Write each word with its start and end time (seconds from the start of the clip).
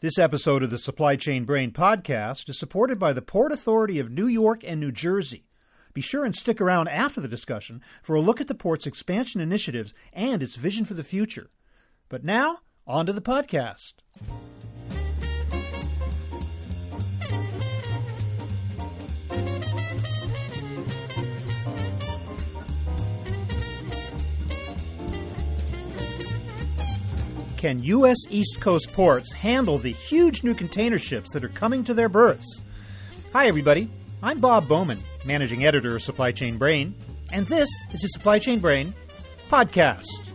This 0.00 0.18
episode 0.18 0.62
of 0.62 0.70
the 0.70 0.78
Supply 0.78 1.16
Chain 1.16 1.44
Brain 1.44 1.72
podcast 1.72 2.48
is 2.48 2.58
supported 2.58 2.98
by 2.98 3.12
the 3.12 3.20
Port 3.20 3.52
Authority 3.52 3.98
of 3.98 4.10
New 4.10 4.26
York 4.26 4.64
and 4.64 4.80
New 4.80 4.90
Jersey. 4.90 5.44
Be 5.92 6.00
sure 6.00 6.24
and 6.24 6.34
stick 6.34 6.58
around 6.58 6.88
after 6.88 7.20
the 7.20 7.28
discussion 7.28 7.82
for 8.02 8.16
a 8.16 8.20
look 8.22 8.40
at 8.40 8.48
the 8.48 8.54
port's 8.54 8.86
expansion 8.86 9.42
initiatives 9.42 9.92
and 10.14 10.42
its 10.42 10.56
vision 10.56 10.86
for 10.86 10.94
the 10.94 11.04
future. 11.04 11.50
But 12.08 12.24
now, 12.24 12.60
on 12.86 13.04
to 13.04 13.12
the 13.12 13.20
podcast. 13.20 13.92
Can 27.60 27.82
U.S. 27.82 28.16
East 28.30 28.58
Coast 28.58 28.90
ports 28.90 29.34
handle 29.34 29.76
the 29.76 29.92
huge 29.92 30.42
new 30.42 30.54
container 30.54 30.98
ships 30.98 31.34
that 31.34 31.44
are 31.44 31.50
coming 31.50 31.84
to 31.84 31.92
their 31.92 32.08
berths? 32.08 32.62
Hi, 33.34 33.48
everybody. 33.48 33.86
I'm 34.22 34.38
Bob 34.38 34.66
Bowman, 34.66 34.96
managing 35.26 35.66
editor 35.66 35.96
of 35.96 36.00
Supply 36.00 36.32
Chain 36.32 36.56
Brain, 36.56 36.94
and 37.30 37.44
this 37.44 37.68
is 37.92 38.00
the 38.00 38.08
Supply 38.08 38.38
Chain 38.38 38.60
Brain 38.60 38.94
podcast. 39.50 40.29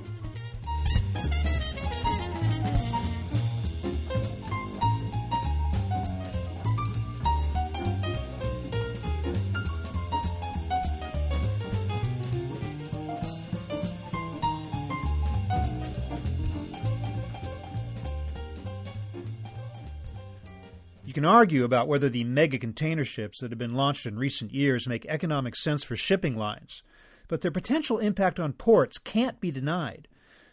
Can 21.15 21.25
argue 21.25 21.63
about 21.63 21.87
whether 21.87 22.09
the 22.09 22.25
mega 22.25 22.59
container 22.59 23.05
ships 23.05 23.39
that 23.39 23.49
have 23.49 23.57
been 23.57 23.73
launched 23.73 24.05
in 24.05 24.19
recent 24.19 24.53
years 24.53 24.85
make 24.85 25.05
economic 25.05 25.55
sense 25.55 25.81
for 25.81 25.95
shipping 25.95 26.35
lines, 26.35 26.83
but 27.29 27.39
their 27.39 27.51
potential 27.51 27.99
impact 27.99 28.37
on 28.37 28.51
ports 28.51 28.97
can't 28.97 29.39
be 29.39 29.49
denied. 29.49 30.09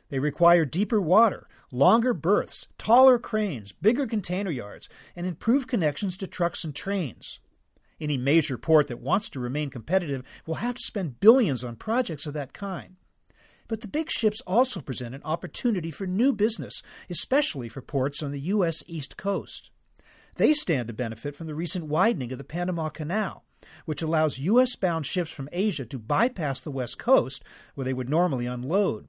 They 0.09 0.21
require 0.21 0.65
deeper 0.65 1.01
water, 1.01 1.49
longer 1.73 2.15
berths, 2.15 2.69
taller 2.79 3.19
cranes, 3.19 3.73
bigger 3.73 4.07
container 4.07 4.53
yards, 4.53 4.89
and 5.17 5.27
improved 5.27 5.67
connections 5.67 6.17
to 6.19 6.29
trucks 6.29 6.63
and 6.63 6.73
trains. 6.73 7.41
Any 8.01 8.17
major 8.17 8.57
port 8.57 8.87
that 8.87 9.01
wants 9.01 9.29
to 9.31 9.41
remain 9.41 9.69
competitive 9.69 10.23
will 10.47 10.57
have 10.57 10.77
to 10.77 10.87
spend 10.87 11.19
billions 11.19 11.65
on 11.65 11.75
projects 11.75 12.25
of 12.25 12.35
that 12.35 12.53
kind. 12.53 12.97
But 13.67 13.81
the 13.81 13.89
big 13.89 14.13
ships 14.13 14.41
also 14.47 14.81
present 14.81 15.13
an 15.15 15.23
opportunity 15.25 15.91
for 15.91 16.07
new 16.07 16.33
business, 16.33 16.83
especially 17.11 17.69
for 17.69 17.83
ports 17.83 18.23
on 18.23 18.31
the 18.31 18.41
U.S. 18.41 18.85
East 18.87 19.17
Coast. 19.17 19.73
They 20.37 20.55
stand 20.55 20.89
to 20.89 20.95
benefit 20.95 21.37
from 21.37 21.47
the 21.47 21.55
recent 21.55 21.87
widening 21.87 22.33
of 22.33 22.39
the 22.39 22.45
Panama 22.45 22.89
Canal, 22.89 23.45
which 23.85 24.01
allows 24.01 24.39
U.S. 24.39 24.77
bound 24.77 25.05
ships 25.05 25.31
from 25.31 25.49
Asia 25.53 25.85
to 25.85 25.99
bypass 25.99 26.61
the 26.61 26.71
West 26.71 26.99
Coast, 26.99 27.45
where 27.75 27.85
they 27.85 27.93
would 27.93 28.09
normally 28.09 28.47
unload. 28.47 29.09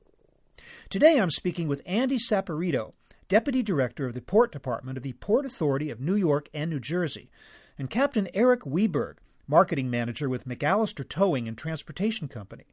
Today 0.90 1.20
I'm 1.20 1.30
speaking 1.30 1.68
with 1.68 1.82
Andy 1.86 2.18
Saporito, 2.18 2.92
Deputy 3.30 3.64
Director 3.64 4.06
of 4.06 4.14
the 4.14 4.22
Port 4.22 4.52
Department 4.52 4.98
of 4.98 5.04
the 5.04 5.14
Port 5.14 5.46
Authority 5.46 5.90
of 5.90 6.02
New 6.02 6.16
York 6.16 6.50
and 6.54 6.70
New 6.70 6.80
Jersey, 6.80 7.30
and 7.78 7.90
Captain 7.90 8.28
Eric 8.34 8.62
Weberg, 8.62 9.16
Marketing 9.48 9.90
Manager 9.90 10.30
with 10.30 10.48
McAllister 10.48 11.08
Towing 11.08 11.48
and 11.48 11.58
Transportation 11.58 12.28
Company. 12.28 12.66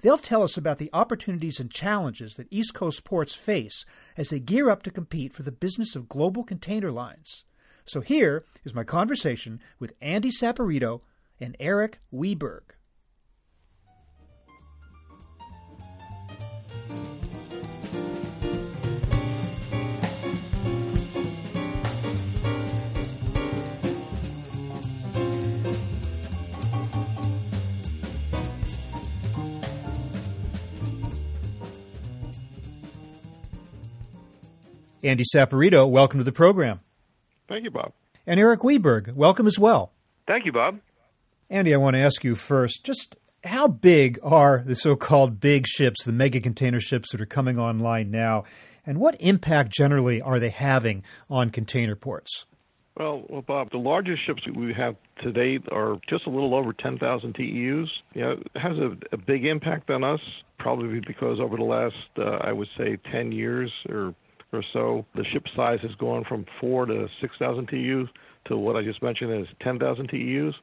They'll 0.00 0.18
tell 0.18 0.42
us 0.42 0.56
about 0.56 0.78
the 0.78 0.90
opportunities 0.92 1.60
and 1.60 1.70
challenges 1.70 2.34
that 2.34 2.48
East 2.50 2.74
Coast 2.74 3.04
ports 3.04 3.34
face 3.34 3.84
as 4.16 4.30
they 4.30 4.40
gear 4.40 4.68
up 4.68 4.82
to 4.82 4.90
compete 4.90 5.32
for 5.32 5.44
the 5.44 5.52
business 5.52 5.94
of 5.94 6.08
global 6.08 6.42
container 6.42 6.90
lines. 6.90 7.44
So 7.88 8.02
here 8.02 8.44
is 8.66 8.74
my 8.74 8.84
conversation 8.84 9.60
with 9.78 9.94
Andy 10.02 10.28
Saporito 10.28 11.00
and 11.40 11.56
Eric 11.58 12.00
Weberg. 12.12 12.60
Andy 35.02 35.24
Saporito, 35.34 35.88
welcome 35.88 36.20
to 36.20 36.24
the 36.24 36.32
program. 36.32 36.80
Thank 37.48 37.64
you, 37.64 37.70
Bob. 37.70 37.92
And 38.26 38.38
Eric 38.38 38.60
Weberg, 38.60 39.14
welcome 39.14 39.46
as 39.46 39.58
well. 39.58 39.92
Thank 40.26 40.44
you, 40.44 40.52
Bob. 40.52 40.80
Andy, 41.50 41.72
I 41.72 41.78
want 41.78 41.94
to 41.94 42.00
ask 42.00 42.22
you 42.22 42.34
first 42.34 42.84
just 42.84 43.16
how 43.44 43.68
big 43.68 44.18
are 44.22 44.62
the 44.66 44.74
so 44.74 44.96
called 44.96 45.40
big 45.40 45.66
ships, 45.66 46.04
the 46.04 46.12
mega 46.12 46.40
container 46.40 46.80
ships 46.80 47.12
that 47.12 47.20
are 47.20 47.26
coming 47.26 47.58
online 47.58 48.10
now, 48.10 48.44
and 48.84 48.98
what 48.98 49.16
impact 49.20 49.72
generally 49.72 50.20
are 50.20 50.38
they 50.38 50.50
having 50.50 51.02
on 51.30 51.50
container 51.50 51.96
ports? 51.96 52.44
Well, 52.98 53.22
well, 53.28 53.42
Bob, 53.42 53.70
the 53.70 53.78
largest 53.78 54.26
ships 54.26 54.42
we 54.54 54.74
have 54.74 54.96
to 55.22 55.30
date 55.30 55.62
are 55.70 55.98
just 56.08 56.26
a 56.26 56.30
little 56.30 56.54
over 56.54 56.72
10,000 56.72 57.34
TEUs. 57.34 57.86
You 58.14 58.20
know, 58.20 58.32
it 58.32 58.50
has 58.56 58.76
a, 58.76 58.96
a 59.12 59.16
big 59.16 59.44
impact 59.44 59.88
on 59.88 60.02
us, 60.02 60.20
probably 60.58 61.00
because 61.06 61.38
over 61.38 61.56
the 61.56 61.62
last, 61.62 61.94
uh, 62.18 62.38
I 62.42 62.52
would 62.52 62.68
say, 62.76 62.98
10 63.12 63.30
years 63.30 63.70
or 63.88 64.14
or 64.52 64.62
so, 64.72 65.04
the 65.14 65.24
ship 65.24 65.44
size 65.54 65.80
has 65.82 65.94
gone 65.96 66.24
from 66.24 66.46
four 66.60 66.86
to 66.86 67.08
6,000 67.20 67.68
TEUs 67.68 68.08
to 68.46 68.56
what 68.56 68.76
I 68.76 68.82
just 68.82 69.02
mentioned 69.02 69.32
is 69.42 69.46
10,000 69.60 70.10
TEUs. 70.10 70.54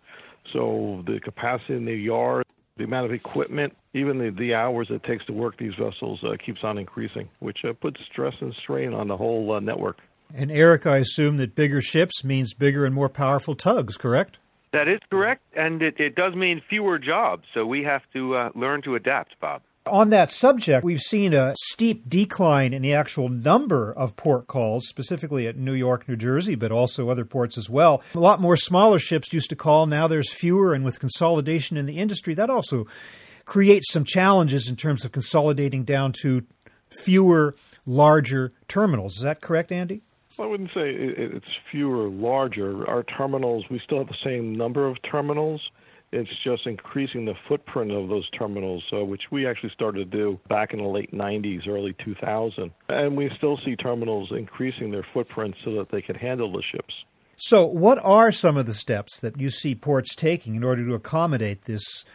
So 0.54 1.04
the 1.06 1.20
capacity 1.20 1.76
in 1.76 1.86
the 1.86 1.94
yard, 1.96 2.46
the 2.78 2.84
amount 2.84 3.06
of 3.06 3.14
equipment, 3.14 3.76
even 3.94 4.18
the, 4.18 4.30
the 4.32 4.54
hours 4.54 4.88
it 4.90 5.04
takes 5.04 5.26
to 5.26 5.34
work 5.34 5.58
these 5.58 5.74
vessels 5.76 6.24
uh, 6.24 6.36
keeps 6.44 6.64
on 6.64 6.78
increasing, 6.78 7.30
which 7.40 7.60
uh, 7.64 7.74
puts 7.74 8.00
stress 8.12 8.34
and 8.42 8.54
strain 8.62 8.94
on 8.94 9.08
the 9.08 9.18
whole 9.18 9.54
uh, 9.54 9.60
network. 9.60 10.00
And 10.34 10.52
Eric, 10.52 10.86
I 10.86 10.98
assume 10.98 11.38
that 11.38 11.56
bigger 11.56 11.82
ships 11.82 12.24
means 12.24 12.54
bigger 12.54 12.86
and 12.86 12.94
more 12.94 13.10
powerful 13.10 13.56
tugs, 13.56 13.96
correct? 13.96 14.38
That 14.74 14.88
is 14.88 15.00
correct, 15.10 15.42
and 15.56 15.82
it, 15.82 16.00
it 16.00 16.16
does 16.16 16.36
mean 16.36 16.62
fewer 16.68 17.00
jobs. 17.00 17.44
So 17.54 17.66
we 17.66 17.84
have 17.84 18.02
to 18.14 18.36
uh, 18.36 18.50
learn 18.56 18.82
to 18.82 18.96
adapt, 18.96 19.40
Bob. 19.40 19.62
On 19.88 20.10
that 20.10 20.32
subject, 20.32 20.84
we've 20.84 21.00
seen 21.00 21.36
a 21.36 21.54
steep 21.60 22.10
decline 22.10 22.74
in 22.74 22.82
the 22.82 22.94
actual 22.94 23.30
number 23.30 23.94
of 23.94 24.16
port 24.16 24.48
calls, 24.48 24.88
specifically 24.88 25.46
at 25.46 25.58
New 25.58 25.74
York, 25.74 26.10
New 26.10 26.16
Jersey, 26.16 26.56
but 26.56 26.72
also 26.72 27.10
other 27.10 27.24
ports 27.24 27.56
as 27.56 27.70
well. 27.70 28.02
A 28.16 28.20
lot 28.20 28.42
more 28.42 28.58
smaller 28.58 28.98
ships 28.98 29.32
used 29.32 29.50
to 29.52 29.56
call. 29.56 29.86
Now 29.86 30.08
there's 30.08 30.32
fewer, 30.32 30.74
and 30.74 30.84
with 30.84 31.00
consolidation 31.00 31.78
in 31.78 31.86
the 31.86 32.00
industry, 32.00 32.34
that 32.34 32.50
also 32.50 32.88
creates 33.46 33.92
some 33.92 34.06
challenges 34.06 34.68
in 34.68 34.76
terms 34.76 35.06
of 35.06 35.12
consolidating 35.12 35.84
down 35.84 36.14
to 36.22 36.44
fewer, 36.90 37.54
larger 37.86 38.52
terminals. 38.68 39.18
Is 39.18 39.22
that 39.22 39.40
correct, 39.40 39.72
Andy? 39.72 40.02
I 40.40 40.48
wouldn't 40.48 40.70
say 40.70 40.94
it's 40.96 41.46
fewer, 41.72 42.10
larger. 42.10 42.90
Our 42.90 43.04
terminals, 43.04 43.66
we 43.70 43.80
still 43.86 44.00
have 44.00 44.08
the 44.08 44.18
same 44.24 44.56
number 44.56 44.88
of 44.88 44.98
terminals 45.04 45.62
it's 46.16 46.30
just 46.44 46.66
increasing 46.66 47.26
the 47.26 47.34
footprint 47.48 47.92
of 47.92 48.08
those 48.08 48.28
terminals, 48.30 48.84
uh, 48.94 49.04
which 49.04 49.24
we 49.32 49.46
actually 49.46 49.72
started 49.72 50.10
to 50.10 50.18
do 50.18 50.40
back 50.48 50.74
in 50.74 50.80
the 50.80 50.88
late 50.88 51.12
90s, 51.14 51.68
early 51.68 51.94
2000. 52.04 52.72
And 52.88 53.18
we 53.18 53.30
still 53.38 53.60
see 53.66 53.76
terminals 53.76 54.32
increasing 54.32 54.92
their 54.92 55.06
footprint 55.14 55.56
so 55.66 55.76
that 55.76 55.92
they 55.92 56.02
can 56.02 56.16
handle 56.16 56.52
the 56.52 56.64
ships. 56.72 56.94
So, 57.36 57.66
what 57.66 58.00
are 58.02 58.32
some 58.32 58.56
of 58.56 58.66
the 58.66 58.74
steps 58.74 59.20
that 59.20 59.40
you 59.42 59.50
see 59.50 59.76
ports 59.76 60.16
taking 60.16 60.56
in 60.56 60.64
order 60.64 60.86
to 60.86 60.94
accommodate 60.94 61.64
this 61.64 62.06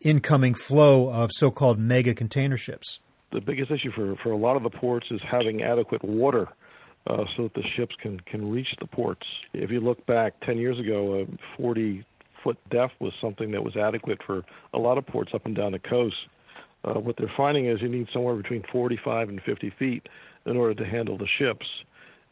incoming 0.00 0.54
flow 0.54 1.10
of 1.10 1.30
so 1.34 1.50
called 1.50 1.78
mega 1.78 2.14
container 2.14 2.56
ships? 2.56 3.00
The 3.32 3.42
biggest 3.42 3.70
issue 3.70 3.92
for, 3.92 4.16
for 4.22 4.30
a 4.30 4.36
lot 4.36 4.56
of 4.56 4.62
the 4.62 4.70
ports 4.70 5.08
is 5.10 5.20
having 5.30 5.62
adequate 5.62 6.02
water. 6.02 6.48
Uh, 7.08 7.24
so 7.36 7.44
that 7.44 7.54
the 7.54 7.62
ships 7.76 7.94
can, 8.02 8.18
can 8.18 8.50
reach 8.50 8.66
the 8.80 8.86
ports. 8.86 9.24
If 9.52 9.70
you 9.70 9.78
look 9.78 10.04
back 10.06 10.40
10 10.40 10.58
years 10.58 10.76
ago, 10.80 11.20
uh, 11.20 11.36
40 11.56 12.04
foot 12.46 12.58
depth 12.70 12.94
was 13.00 13.12
something 13.20 13.50
that 13.50 13.64
was 13.64 13.76
adequate 13.76 14.20
for 14.24 14.44
a 14.72 14.78
lot 14.78 14.98
of 14.98 15.06
ports 15.06 15.32
up 15.34 15.44
and 15.46 15.56
down 15.56 15.72
the 15.72 15.80
coast. 15.80 16.14
Uh, 16.84 16.94
what 16.94 17.16
they're 17.18 17.32
finding 17.36 17.66
is 17.66 17.82
you 17.82 17.88
need 17.88 18.06
somewhere 18.12 18.36
between 18.36 18.62
45 18.70 19.28
and 19.28 19.42
50 19.42 19.72
feet 19.76 20.08
in 20.44 20.56
order 20.56 20.74
to 20.74 20.88
handle 20.88 21.18
the 21.18 21.26
ships. 21.38 21.66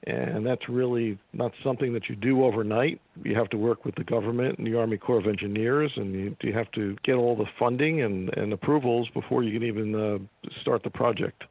And 0.07 0.47
that's 0.47 0.69
really 0.69 1.19
not 1.33 1.51
something 1.65 1.95
that 1.95 2.09
you 2.09 2.15
do 2.15 2.45
overnight. 2.45 3.01
You 3.25 3.35
have 3.35 3.49
to 3.51 3.57
work 3.57 3.85
with 3.85 3.97
the 3.97 4.05
government 4.05 4.59
and 4.59 4.67
the 4.67 4.79
Army 4.79 4.99
Corps 4.99 5.19
of 5.19 5.27
Engineers, 5.27 5.93
and 5.97 6.15
you, 6.15 6.37
you 6.43 6.53
have 6.53 6.71
to 6.73 6.95
get 7.03 7.15
all 7.15 7.35
the 7.35 7.47
funding 7.59 8.03
and, 8.03 8.31
and 8.37 8.53
approvals 8.53 9.09
before 9.15 9.43
you 9.43 9.59
can 9.59 9.67
even 9.67 9.95
uh, 9.95 10.51
start 10.61 10.85
the 10.85 10.91
project. 10.91 11.43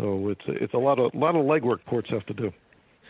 So 0.00 0.28
it's 0.28 0.42
it's 0.48 0.74
a 0.74 0.78
lot 0.78 0.98
of 0.98 1.14
a 1.14 1.16
lot 1.16 1.36
of 1.36 1.46
legwork 1.46 1.84
ports 1.86 2.10
have 2.10 2.26
to 2.26 2.34
do 2.34 2.52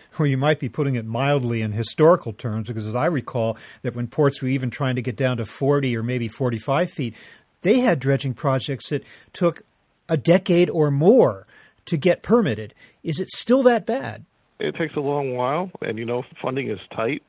or 0.18 0.26
you 0.26 0.36
might 0.36 0.60
be 0.60 0.68
putting 0.68 0.94
it 0.94 1.04
mildly 1.04 1.62
in 1.62 1.72
historical 1.72 2.32
terms, 2.32 2.68
because 2.68 2.86
as 2.86 2.94
I 2.94 3.06
recall, 3.06 3.56
that 3.82 3.94
when 3.94 4.06
ports 4.06 4.42
were 4.42 4.48
even 4.48 4.70
trying 4.70 4.96
to 4.96 5.02
get 5.02 5.16
down 5.16 5.36
to 5.38 5.44
40 5.44 5.96
or 5.96 6.02
maybe 6.02 6.28
45 6.28 6.90
feet, 6.90 7.14
they 7.62 7.80
had 7.80 7.98
dredging 7.98 8.34
projects 8.34 8.90
that 8.90 9.04
took 9.32 9.62
a 10.08 10.16
decade 10.16 10.70
or 10.70 10.90
more 10.90 11.46
to 11.86 11.96
get 11.96 12.22
permitted. 12.22 12.74
Is 13.02 13.20
it 13.20 13.30
still 13.30 13.62
that 13.64 13.86
bad? 13.86 14.24
It 14.58 14.74
takes 14.76 14.96
a 14.96 15.00
long 15.00 15.34
while, 15.34 15.70
and 15.82 15.98
you 15.98 16.04
know, 16.04 16.22
funding 16.40 16.70
is 16.70 16.78
tight, 16.94 17.22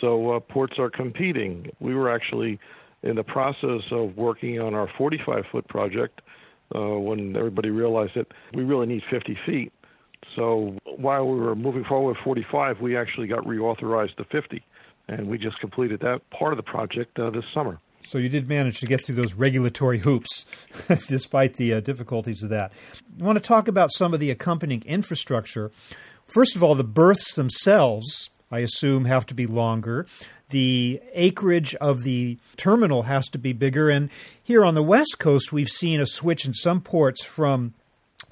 so 0.00 0.32
uh, 0.32 0.40
ports 0.40 0.78
are 0.78 0.90
competing. 0.90 1.70
We 1.80 1.94
were 1.94 2.10
actually 2.10 2.58
in 3.02 3.16
the 3.16 3.22
process 3.22 3.82
of 3.90 4.16
working 4.16 4.60
on 4.60 4.74
our 4.74 4.88
45 4.96 5.44
foot 5.50 5.68
project 5.68 6.20
uh, 6.74 6.80
when 6.80 7.36
everybody 7.36 7.70
realized 7.70 8.12
that 8.16 8.26
we 8.54 8.62
really 8.62 8.86
need 8.86 9.02
50 9.10 9.36
feet. 9.44 9.72
So 10.36 10.76
while 10.84 11.26
we 11.26 11.38
were 11.38 11.54
moving 11.54 11.84
forward 11.84 12.16
with 12.16 12.24
45, 12.24 12.80
we 12.80 12.96
actually 12.96 13.26
got 13.26 13.44
reauthorized 13.44 14.16
to 14.16 14.24
50, 14.24 14.64
and 15.08 15.28
we 15.28 15.38
just 15.38 15.58
completed 15.60 16.00
that 16.00 16.20
part 16.30 16.52
of 16.52 16.56
the 16.56 16.62
project 16.62 17.18
uh, 17.18 17.30
this 17.30 17.44
summer. 17.52 17.78
So 18.04 18.18
you 18.18 18.28
did 18.28 18.48
manage 18.48 18.80
to 18.80 18.86
get 18.86 19.04
through 19.04 19.14
those 19.14 19.34
regulatory 19.34 20.00
hoops, 20.00 20.46
despite 21.08 21.54
the 21.54 21.74
uh, 21.74 21.80
difficulties 21.80 22.42
of 22.42 22.50
that. 22.50 22.72
I 23.20 23.24
want 23.24 23.36
to 23.36 23.44
talk 23.44 23.68
about 23.68 23.92
some 23.92 24.12
of 24.12 24.20
the 24.20 24.30
accompanying 24.30 24.82
infrastructure. 24.86 25.70
First 26.26 26.56
of 26.56 26.62
all, 26.62 26.74
the 26.74 26.84
berths 26.84 27.34
themselves, 27.34 28.30
I 28.50 28.60
assume, 28.60 29.04
have 29.04 29.26
to 29.26 29.34
be 29.34 29.46
longer. 29.46 30.06
The 30.48 31.00
acreage 31.14 31.74
of 31.76 32.02
the 32.02 32.38
terminal 32.56 33.04
has 33.04 33.28
to 33.30 33.38
be 33.38 33.52
bigger. 33.52 33.88
And 33.88 34.10
here 34.42 34.64
on 34.64 34.74
the 34.74 34.82
West 34.82 35.18
Coast, 35.18 35.52
we've 35.52 35.68
seen 35.68 36.00
a 36.00 36.06
switch 36.06 36.44
in 36.44 36.54
some 36.54 36.80
ports 36.80 37.24
from 37.24 37.74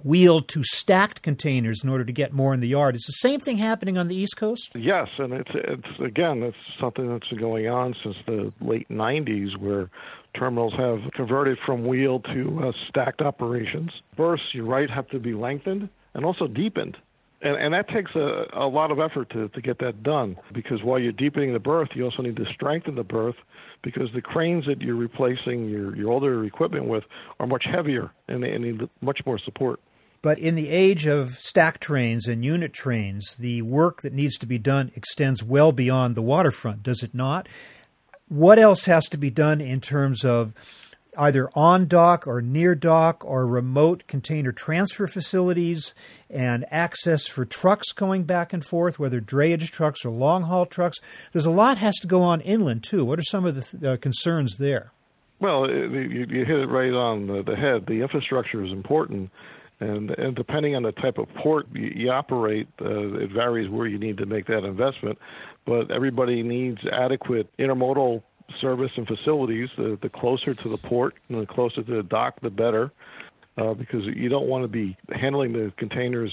wheeled 0.05 0.49
to 0.49 0.63
stacked 0.63 1.23
containers 1.23 1.83
in 1.83 1.91
order 1.91 2.05
to 2.05 2.13
get 2.13 2.33
more 2.33 2.55
in 2.55 2.61
the 2.61 2.69
yard. 2.69 2.95
Is 2.95 3.05
the 3.07 3.13
same 3.13 3.41
thing 3.41 3.59
happening 3.59 3.99
on 3.99 4.09
the 4.09 4.17
East 4.17 4.37
Coast? 4.37 4.71
Yes, 4.75 5.09
and 5.19 5.33
it's 5.33 5.51
it's 5.55 6.01
again 6.01 6.43
it's 6.43 6.57
something 6.81 7.09
that's 7.09 7.29
been 7.29 7.39
going 7.39 7.69
on 7.69 7.95
since 8.03 8.17
the 8.27 8.53
late 8.61 8.89
'90s, 8.89 9.57
where 9.57 9.91
terminals 10.35 10.75
have 10.77 11.11
converted 11.13 11.59
from 11.65 11.87
wheel 11.87 12.21
to 12.21 12.69
uh, 12.69 12.73
stacked 12.89 13.21
operations. 13.21 13.91
Berths, 14.17 14.43
you're 14.53 14.65
right, 14.65 14.89
have 14.91 15.09
to 15.09 15.19
be 15.19 15.35
lengthened 15.35 15.89
and 16.15 16.25
also 16.25 16.47
deepened. 16.47 16.97
And, 17.43 17.57
and 17.57 17.75
that 17.75 17.89
takes 17.89 18.15
a, 18.15 18.45
a 18.53 18.67
lot 18.67 18.91
of 18.91 18.99
effort 18.99 19.31
to, 19.31 19.49
to 19.49 19.61
get 19.63 19.79
that 19.79 20.03
done 20.03 20.37
because 20.53 20.83
while 20.83 20.99
you're 20.99 21.13
deepening 21.13 21.53
the 21.53 21.59
berth, 21.59 21.89
you 21.95 22.05
also 22.05 22.23
need 22.23 22.37
to 22.37 22.45
strengthen 22.53 22.97
the 22.97 23.05
berth 23.05 23.37
because 23.83 24.09
the 24.15 24.21
cranes 24.21 24.67
that 24.67 24.83
you're 24.83 24.97
replacing 24.97 25.69
your, 25.69 25.97
your 25.97 26.11
older 26.11 26.45
equipment 26.45 26.87
with 26.87 27.05
are 27.39 27.47
much 27.47 27.65
heavier 27.65 28.11
and 28.29 28.43
they 28.43 28.57
need 28.59 28.89
much 29.01 29.21
more 29.25 29.39
support. 29.39 29.81
But 30.23 30.39
in 30.39 30.55
the 30.55 30.69
age 30.69 31.07
of 31.07 31.35
stack 31.39 31.81
trains 31.81 32.29
and 32.29 32.45
unit 32.45 32.73
trains, 32.73 33.37
the 33.37 33.63
work 33.63 34.03
that 34.03 34.13
needs 34.13 34.37
to 34.39 34.47
be 34.47 34.59
done 34.59 34.93
extends 34.95 35.43
well 35.43 35.73
beyond 35.73 36.15
the 36.15 36.23
waterfront, 36.23 36.83
does 36.83 37.03
it 37.03 37.15
not? 37.15 37.49
What 38.29 38.59
else 38.59 38.85
has 38.85 39.09
to 39.09 39.17
be 39.17 39.31
done 39.31 39.61
in 39.61 39.81
terms 39.81 40.25
of 40.25 40.53
either 41.17 41.51
on 41.55 41.87
dock 41.87 42.27
or 42.27 42.43
near 42.43 42.75
dock 42.75 43.25
or 43.25 43.47
remote 43.47 44.07
container 44.07 44.53
transfer 44.53 45.07
facilities 45.07 45.95
and 46.29 46.65
access 46.71 47.27
for 47.27 47.45
trucks 47.45 47.91
going 47.93 48.25
back 48.25 48.53
and 48.53 48.65
forth, 48.65 48.99
whether 48.99 49.21
drayage 49.21 49.71
trucks 49.71 50.05
or 50.05 50.11
long 50.11 50.43
haul 50.43 50.67
trucks? 50.67 50.99
There's 51.33 51.47
a 51.47 51.51
lot 51.51 51.79
has 51.79 51.97
to 52.01 52.07
go 52.07 52.23
on 52.23 52.43
inland 52.43 52.85
too. 52.85 53.07
What 53.07 53.19
are 53.19 53.25
some 53.25 53.47
of 53.47 53.81
the 53.81 53.93
uh, 53.93 53.97
concerns 53.97 54.59
there? 54.59 54.93
Well, 55.41 55.69
you, 55.71 56.27
you 56.29 56.45
hit 56.45 56.59
it 56.61 56.69
right 56.69 56.93
on 56.93 57.27
the 57.27 57.57
head. 57.57 57.87
The 57.87 58.03
infrastructure 58.03 58.63
is 58.63 58.71
important 58.71 59.31
and, 59.81 60.11
and 60.11 60.37
depending 60.37 60.77
on 60.77 60.83
the 60.83 60.93
type 60.93 61.19
of 61.19 61.29
port 61.35 61.67
you, 61.73 61.93
you 61.95 62.11
operate, 62.11 62.69
uh, 62.81 63.15
it 63.15 63.33
varies 63.33 63.69
where 63.71 63.87
you 63.87 63.99
need 63.99 64.19
to 64.19 64.27
make 64.27 64.47
that 64.47 64.65
investment. 64.65 65.19
But 65.65 65.91
everybody 65.91 66.43
needs 66.43 66.79
adequate 66.93 67.49
intermodal 67.59 68.23
service 68.61 68.93
and 68.97 69.07
facilities. 69.07 69.69
The, 69.77 69.99
the 70.01 70.09
closer 70.09 70.55
to 70.55 70.69
the 70.69 70.77
port 70.77 71.15
and 71.29 71.41
the 71.41 71.47
closer 71.47 71.83
to 71.83 71.97
the 71.97 72.03
dock, 72.03 72.41
the 72.43 72.51
better, 72.51 72.93
uh, 73.57 73.75
because 73.75 74.05
you 74.05 74.29
don't 74.29 74.47
want 74.47 74.65
to 74.65 74.69
be 74.69 74.97
handling 75.13 75.53
the 75.53 75.73
containers 75.77 76.33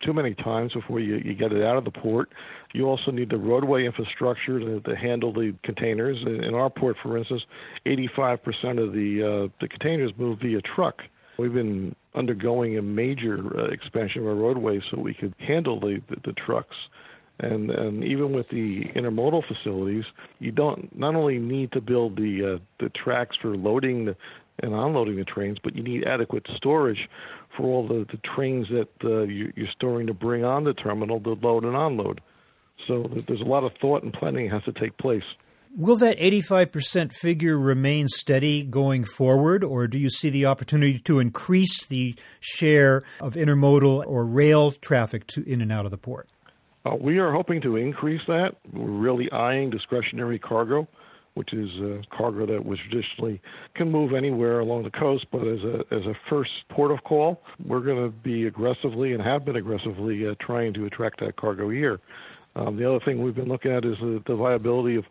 too 0.00 0.12
many 0.12 0.34
times 0.34 0.72
before 0.72 1.00
you, 1.00 1.16
you 1.16 1.34
get 1.34 1.52
it 1.52 1.64
out 1.64 1.76
of 1.76 1.84
the 1.84 1.90
port. 1.90 2.30
You 2.72 2.88
also 2.88 3.10
need 3.10 3.30
the 3.30 3.38
roadway 3.38 3.84
infrastructure 3.84 4.60
to, 4.60 4.80
to 4.80 4.96
handle 4.96 5.32
the 5.32 5.54
containers. 5.64 6.18
In 6.24 6.54
our 6.54 6.70
port, 6.70 6.96
for 7.02 7.18
instance, 7.18 7.42
85% 7.86 8.38
of 8.82 8.92
the 8.92 9.22
uh, 9.22 9.48
the 9.60 9.68
containers 9.68 10.12
move 10.16 10.38
via 10.40 10.60
truck. 10.62 11.02
We've 11.38 11.52
been 11.52 11.94
undergoing 12.18 12.76
a 12.76 12.82
major 12.82 13.36
uh, 13.58 13.66
expansion 13.66 14.22
of 14.22 14.28
our 14.28 14.34
roadways 14.34 14.82
so 14.90 14.98
we 14.98 15.14
could 15.14 15.34
handle 15.38 15.78
the, 15.80 16.02
the, 16.08 16.16
the 16.26 16.32
trucks. 16.32 16.76
And, 17.40 17.70
and 17.70 18.02
even 18.02 18.32
with 18.32 18.48
the 18.48 18.84
intermodal 18.96 19.44
facilities, 19.46 20.04
you 20.40 20.50
don't 20.50 20.96
not 20.98 21.14
only 21.14 21.38
need 21.38 21.70
to 21.72 21.80
build 21.80 22.16
the 22.16 22.56
uh, 22.56 22.58
the 22.80 22.90
tracks 22.90 23.36
for 23.40 23.56
loading 23.56 24.06
the, 24.06 24.16
and 24.60 24.74
unloading 24.74 25.16
the 25.16 25.24
trains, 25.24 25.58
but 25.62 25.76
you 25.76 25.82
need 25.84 26.04
adequate 26.04 26.44
storage 26.56 27.08
for 27.56 27.64
all 27.66 27.86
the, 27.86 28.06
the 28.10 28.18
trains 28.34 28.66
that 28.70 28.88
uh, 29.04 29.22
you, 29.22 29.52
you're 29.54 29.68
storing 29.70 30.08
to 30.08 30.14
bring 30.14 30.44
on 30.44 30.64
the 30.64 30.74
terminal 30.74 31.20
to 31.20 31.34
load 31.34 31.64
and 31.64 31.76
unload. 31.76 32.20
So 32.88 33.08
there's 33.28 33.40
a 33.40 33.44
lot 33.44 33.62
of 33.64 33.72
thought 33.80 34.02
and 34.02 34.12
planning 34.12 34.50
has 34.50 34.64
to 34.64 34.72
take 34.72 34.96
place. 34.98 35.22
Will 35.76 35.96
that 35.96 36.18
85% 36.18 37.12
figure 37.12 37.58
remain 37.58 38.08
steady 38.08 38.62
going 38.62 39.04
forward, 39.04 39.62
or 39.62 39.86
do 39.86 39.98
you 39.98 40.10
see 40.10 40.30
the 40.30 40.46
opportunity 40.46 40.98
to 41.00 41.18
increase 41.18 41.86
the 41.86 42.14
share 42.40 43.02
of 43.20 43.34
intermodal 43.34 44.04
or 44.06 44.24
rail 44.24 44.72
traffic 44.72 45.26
to 45.28 45.48
in 45.48 45.60
and 45.60 45.70
out 45.70 45.84
of 45.84 45.90
the 45.90 45.98
port? 45.98 46.28
Uh, 46.84 46.96
we 47.00 47.18
are 47.18 47.32
hoping 47.32 47.60
to 47.62 47.76
increase 47.76 48.22
that. 48.28 48.56
We're 48.72 48.86
really 48.86 49.30
eyeing 49.30 49.70
discretionary 49.70 50.38
cargo, 50.38 50.88
which 51.34 51.52
is 51.52 51.70
a 51.80 52.02
cargo 52.16 52.46
that 52.46 52.64
was 52.64 52.78
traditionally 52.88 53.40
can 53.74 53.90
move 53.90 54.14
anywhere 54.14 54.60
along 54.60 54.84
the 54.84 54.90
coast, 54.90 55.26
but 55.30 55.46
as 55.46 55.60
a 55.60 55.84
as 55.94 56.06
a 56.06 56.14
first 56.30 56.50
port 56.70 56.90
of 56.90 57.02
call, 57.04 57.42
we're 57.64 57.80
going 57.80 58.02
to 58.02 58.10
be 58.10 58.46
aggressively 58.46 59.12
and 59.12 59.22
have 59.22 59.44
been 59.44 59.56
aggressively 59.56 60.26
uh, 60.26 60.34
trying 60.40 60.72
to 60.74 60.86
attract 60.86 61.20
that 61.20 61.36
cargo 61.36 61.68
here. 61.68 62.00
Um, 62.56 62.76
the 62.76 62.88
other 62.88 62.98
thing 63.04 63.22
we've 63.22 63.34
been 63.34 63.48
looking 63.48 63.70
at 63.70 63.84
is 63.84 63.96
the 64.00 64.34
viability 64.34 64.96
of 64.96 65.04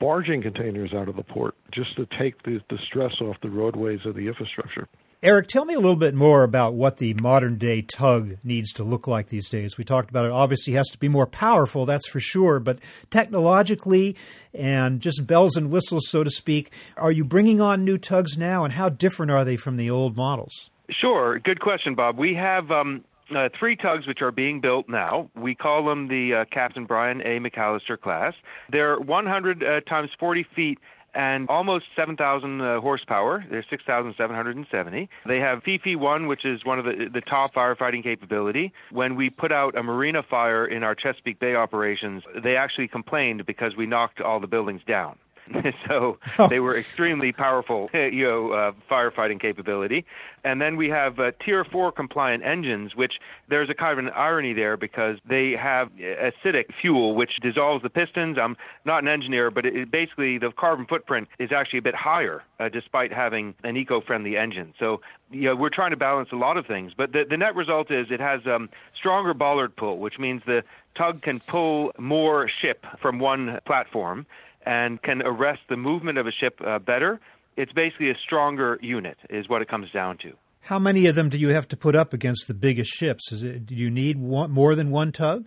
barging 0.00 0.42
containers 0.42 0.92
out 0.92 1.08
of 1.08 1.16
the 1.16 1.22
port 1.22 1.54
just 1.72 1.96
to 1.96 2.06
take 2.18 2.42
the, 2.42 2.60
the 2.70 2.78
stress 2.86 3.12
off 3.20 3.36
the 3.42 3.50
roadways 3.50 4.00
of 4.04 4.14
the 4.14 4.26
infrastructure. 4.26 4.88
Eric, 5.22 5.48
tell 5.48 5.64
me 5.64 5.72
a 5.72 5.78
little 5.78 5.96
bit 5.96 6.14
more 6.14 6.42
about 6.42 6.74
what 6.74 6.98
the 6.98 7.14
modern 7.14 7.56
day 7.56 7.80
tug 7.80 8.36
needs 8.44 8.70
to 8.72 8.84
look 8.84 9.06
like 9.06 9.28
these 9.28 9.48
days. 9.48 9.78
We 9.78 9.84
talked 9.84 10.10
about 10.10 10.26
it 10.26 10.30
obviously 10.30 10.74
has 10.74 10.88
to 10.88 10.98
be 10.98 11.08
more 11.08 11.26
powerful, 11.26 11.86
that's 11.86 12.06
for 12.06 12.20
sure, 12.20 12.60
but 12.60 12.78
technologically 13.08 14.16
and 14.52 15.00
just 15.00 15.26
bells 15.26 15.56
and 15.56 15.70
whistles, 15.70 16.10
so 16.10 16.24
to 16.24 16.30
speak, 16.30 16.72
are 16.98 17.10
you 17.10 17.24
bringing 17.24 17.58
on 17.58 17.86
new 17.86 17.96
tugs 17.96 18.36
now, 18.36 18.64
and 18.64 18.74
how 18.74 18.90
different 18.90 19.32
are 19.32 19.46
they 19.46 19.56
from 19.56 19.78
the 19.78 19.88
old 19.88 20.14
models? 20.14 20.68
Sure. 20.90 21.38
Good 21.38 21.60
question, 21.60 21.94
Bob. 21.94 22.18
We 22.18 22.34
have 22.34 22.70
um, 22.70 23.02
uh, 23.34 23.48
three 23.58 23.76
tugs 23.76 24.06
which 24.06 24.22
are 24.22 24.32
being 24.32 24.60
built 24.60 24.88
now. 24.88 25.30
We 25.34 25.54
call 25.54 25.84
them 25.84 26.08
the 26.08 26.34
uh, 26.34 26.44
Captain 26.50 26.84
Brian 26.84 27.20
A. 27.22 27.38
McAllister 27.40 28.00
class. 28.00 28.34
They're 28.70 28.98
100 28.98 29.62
uh, 29.62 29.80
times 29.82 30.10
40 30.18 30.46
feet 30.54 30.78
and 31.14 31.48
almost 31.48 31.86
7,000 31.96 32.60
uh, 32.60 32.80
horsepower. 32.80 33.44
They're 33.48 33.64
6,770. 33.68 35.08
They 35.26 35.40
have 35.40 35.62
FIFI 35.62 35.96
1, 35.96 36.26
which 36.26 36.44
is 36.44 36.64
one 36.64 36.78
of 36.78 36.84
the, 36.84 37.08
the 37.12 37.20
top 37.20 37.54
firefighting 37.54 38.02
capability. 38.02 38.72
When 38.90 39.14
we 39.14 39.30
put 39.30 39.52
out 39.52 39.76
a 39.76 39.82
marina 39.82 40.22
fire 40.22 40.66
in 40.66 40.82
our 40.82 40.94
Chesapeake 40.94 41.38
Bay 41.38 41.54
operations, 41.54 42.24
they 42.42 42.56
actually 42.56 42.88
complained 42.88 43.46
because 43.46 43.76
we 43.76 43.86
knocked 43.86 44.20
all 44.20 44.40
the 44.40 44.46
buildings 44.46 44.82
down. 44.86 45.16
so 45.88 46.18
oh. 46.38 46.48
they 46.48 46.60
were 46.60 46.76
extremely 46.76 47.32
powerful, 47.32 47.90
you 47.94 48.24
know, 48.24 48.52
uh, 48.52 48.72
firefighting 48.90 49.40
capability. 49.40 50.04
And 50.42 50.60
then 50.60 50.76
we 50.76 50.90
have 50.90 51.18
uh, 51.18 51.32
Tier 51.44 51.64
4 51.64 51.92
compliant 51.92 52.44
engines, 52.44 52.94
which 52.94 53.14
there's 53.48 53.70
a 53.70 53.74
kind 53.74 53.98
of 53.98 54.04
an 54.04 54.12
irony 54.12 54.52
there 54.52 54.76
because 54.76 55.18
they 55.26 55.52
have 55.52 55.90
acidic 55.96 56.66
fuel, 56.80 57.14
which 57.14 57.36
dissolves 57.36 57.82
the 57.82 57.90
pistons. 57.90 58.36
I'm 58.38 58.56
not 58.84 59.02
an 59.02 59.08
engineer, 59.08 59.50
but 59.50 59.66
it, 59.66 59.90
basically 59.90 60.38
the 60.38 60.50
carbon 60.50 60.86
footprint 60.86 61.28
is 61.38 61.50
actually 61.52 61.78
a 61.78 61.82
bit 61.82 61.94
higher, 61.94 62.42
uh, 62.60 62.68
despite 62.68 63.12
having 63.12 63.54
an 63.64 63.76
eco-friendly 63.76 64.36
engine. 64.36 64.74
So, 64.78 65.00
you 65.30 65.42
know, 65.42 65.56
we're 65.56 65.70
trying 65.70 65.90
to 65.90 65.96
balance 65.96 66.30
a 66.32 66.36
lot 66.36 66.56
of 66.56 66.66
things. 66.66 66.92
But 66.96 67.12
the, 67.12 67.24
the 67.28 67.36
net 67.36 67.54
result 67.54 67.90
is 67.90 68.08
it 68.10 68.20
has 68.20 68.46
um, 68.46 68.68
stronger 68.94 69.34
bollard 69.34 69.76
pull, 69.76 69.98
which 69.98 70.18
means 70.18 70.42
the 70.46 70.62
tug 70.94 71.22
can 71.22 71.40
pull 71.40 71.92
more 71.98 72.48
ship 72.48 72.84
from 73.00 73.18
one 73.18 73.60
platform 73.66 74.26
and 74.66 75.00
can 75.02 75.22
arrest 75.22 75.60
the 75.68 75.76
movement 75.76 76.18
of 76.18 76.26
a 76.26 76.32
ship 76.32 76.60
uh, 76.66 76.78
better. 76.78 77.20
It's 77.56 77.72
basically 77.72 78.10
a 78.10 78.16
stronger 78.24 78.78
unit, 78.82 79.16
is 79.30 79.48
what 79.48 79.62
it 79.62 79.68
comes 79.68 79.90
down 79.92 80.18
to. 80.18 80.32
How 80.62 80.78
many 80.78 81.06
of 81.06 81.14
them 81.14 81.28
do 81.28 81.38
you 81.38 81.50
have 81.50 81.68
to 81.68 81.76
put 81.76 81.94
up 81.94 82.12
against 82.12 82.48
the 82.48 82.54
biggest 82.54 82.90
ships? 82.90 83.30
Is 83.30 83.42
it, 83.42 83.66
do 83.66 83.74
you 83.74 83.90
need 83.90 84.18
one, 84.18 84.50
more 84.50 84.74
than 84.74 84.90
one 84.90 85.12
tug? 85.12 85.46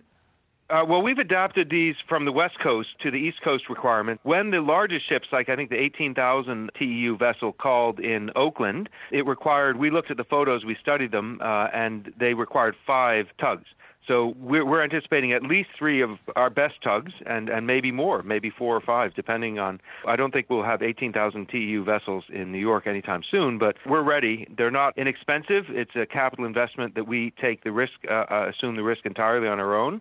Uh, 0.70 0.84
well, 0.86 1.00
we've 1.00 1.18
adapted 1.18 1.70
these 1.70 1.94
from 2.06 2.26
the 2.26 2.32
West 2.32 2.60
Coast 2.62 2.90
to 3.02 3.10
the 3.10 3.16
East 3.16 3.38
Coast 3.42 3.64
requirement. 3.70 4.20
When 4.22 4.50
the 4.50 4.60
largest 4.60 5.08
ships, 5.08 5.26
like 5.32 5.48
I 5.48 5.56
think 5.56 5.70
the 5.70 5.78
18,000 5.78 6.70
TEU 6.78 7.16
vessel 7.16 7.54
called 7.54 7.98
in 8.00 8.30
Oakland, 8.36 8.90
it 9.10 9.26
required, 9.26 9.78
we 9.78 9.90
looked 9.90 10.10
at 10.10 10.18
the 10.18 10.24
photos, 10.24 10.66
we 10.66 10.76
studied 10.78 11.10
them, 11.10 11.40
uh, 11.42 11.68
and 11.72 12.12
they 12.20 12.34
required 12.34 12.76
five 12.86 13.26
tugs. 13.40 13.64
So 14.08 14.34
we're, 14.38 14.64
we're 14.64 14.82
anticipating 14.82 15.32
at 15.32 15.42
least 15.42 15.68
three 15.78 16.00
of 16.00 16.18
our 16.34 16.48
best 16.48 16.82
tugs, 16.82 17.12
and, 17.26 17.50
and 17.50 17.66
maybe 17.66 17.92
more, 17.92 18.22
maybe 18.22 18.48
four 18.48 18.74
or 18.74 18.80
five, 18.80 19.12
depending 19.14 19.58
on. 19.58 19.80
I 20.06 20.16
don't 20.16 20.32
think 20.32 20.48
we'll 20.48 20.64
have 20.64 20.82
18,000 20.82 21.46
TEU 21.46 21.84
vessels 21.84 22.24
in 22.30 22.50
New 22.50 22.58
York 22.58 22.86
anytime 22.86 23.22
soon, 23.30 23.58
but 23.58 23.76
we're 23.86 24.02
ready. 24.02 24.48
They're 24.56 24.70
not 24.70 24.96
inexpensive. 24.96 25.66
It's 25.68 25.94
a 25.94 26.06
capital 26.06 26.46
investment 26.46 26.94
that 26.94 27.06
we 27.06 27.32
take 27.38 27.62
the 27.64 27.70
risk, 27.70 27.92
uh, 28.10 28.24
uh, 28.30 28.50
assume 28.52 28.76
the 28.76 28.82
risk 28.82 29.04
entirely 29.04 29.46
on 29.46 29.60
our 29.60 29.76
own. 29.76 30.00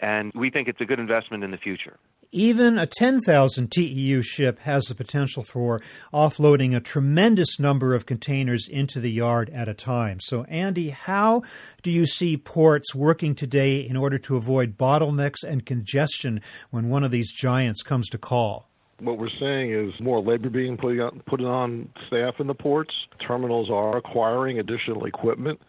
and 0.00 0.30
we 0.34 0.50
think 0.50 0.68
it's 0.68 0.80
a 0.82 0.84
good 0.84 1.00
investment 1.00 1.42
in 1.42 1.50
the 1.50 1.56
future. 1.56 1.96
Even 2.32 2.78
a 2.78 2.86
10,000 2.86 3.70
TEU 3.70 4.20
ship 4.22 4.58
has 4.60 4.84
the 4.84 4.94
potential 4.94 5.44
for 5.44 5.80
offloading 6.12 6.74
a 6.74 6.80
tremendous 6.80 7.60
number 7.60 7.94
of 7.94 8.06
containers 8.06 8.68
into 8.68 9.00
the 9.00 9.10
yard 9.10 9.48
at 9.50 9.68
a 9.68 9.74
time. 9.74 10.18
So, 10.20 10.44
Andy, 10.44 10.90
how 10.90 11.42
do 11.82 11.90
you 11.90 12.06
see 12.06 12.36
ports 12.36 12.94
working 12.94 13.34
today 13.34 13.78
in 13.78 13.96
order 13.96 14.18
to 14.18 14.36
avoid 14.36 14.76
bottlenecks 14.76 15.44
and 15.46 15.64
congestion 15.64 16.40
when 16.70 16.88
one 16.88 17.04
of 17.04 17.10
these 17.10 17.32
giants 17.32 17.82
comes 17.82 18.08
to 18.10 18.18
call? 18.18 18.68
What 18.98 19.18
we're 19.18 19.28
seeing 19.38 19.72
is 19.72 19.92
more 20.00 20.22
labor 20.22 20.48
being 20.48 20.76
put 20.76 21.40
on, 21.42 21.90
staff 22.06 22.34
in 22.40 22.46
the 22.46 22.54
ports. 22.54 22.94
Terminals 23.26 23.70
are 23.70 23.96
acquiring 23.96 24.58
additional 24.58 25.04
equipment 25.04 25.60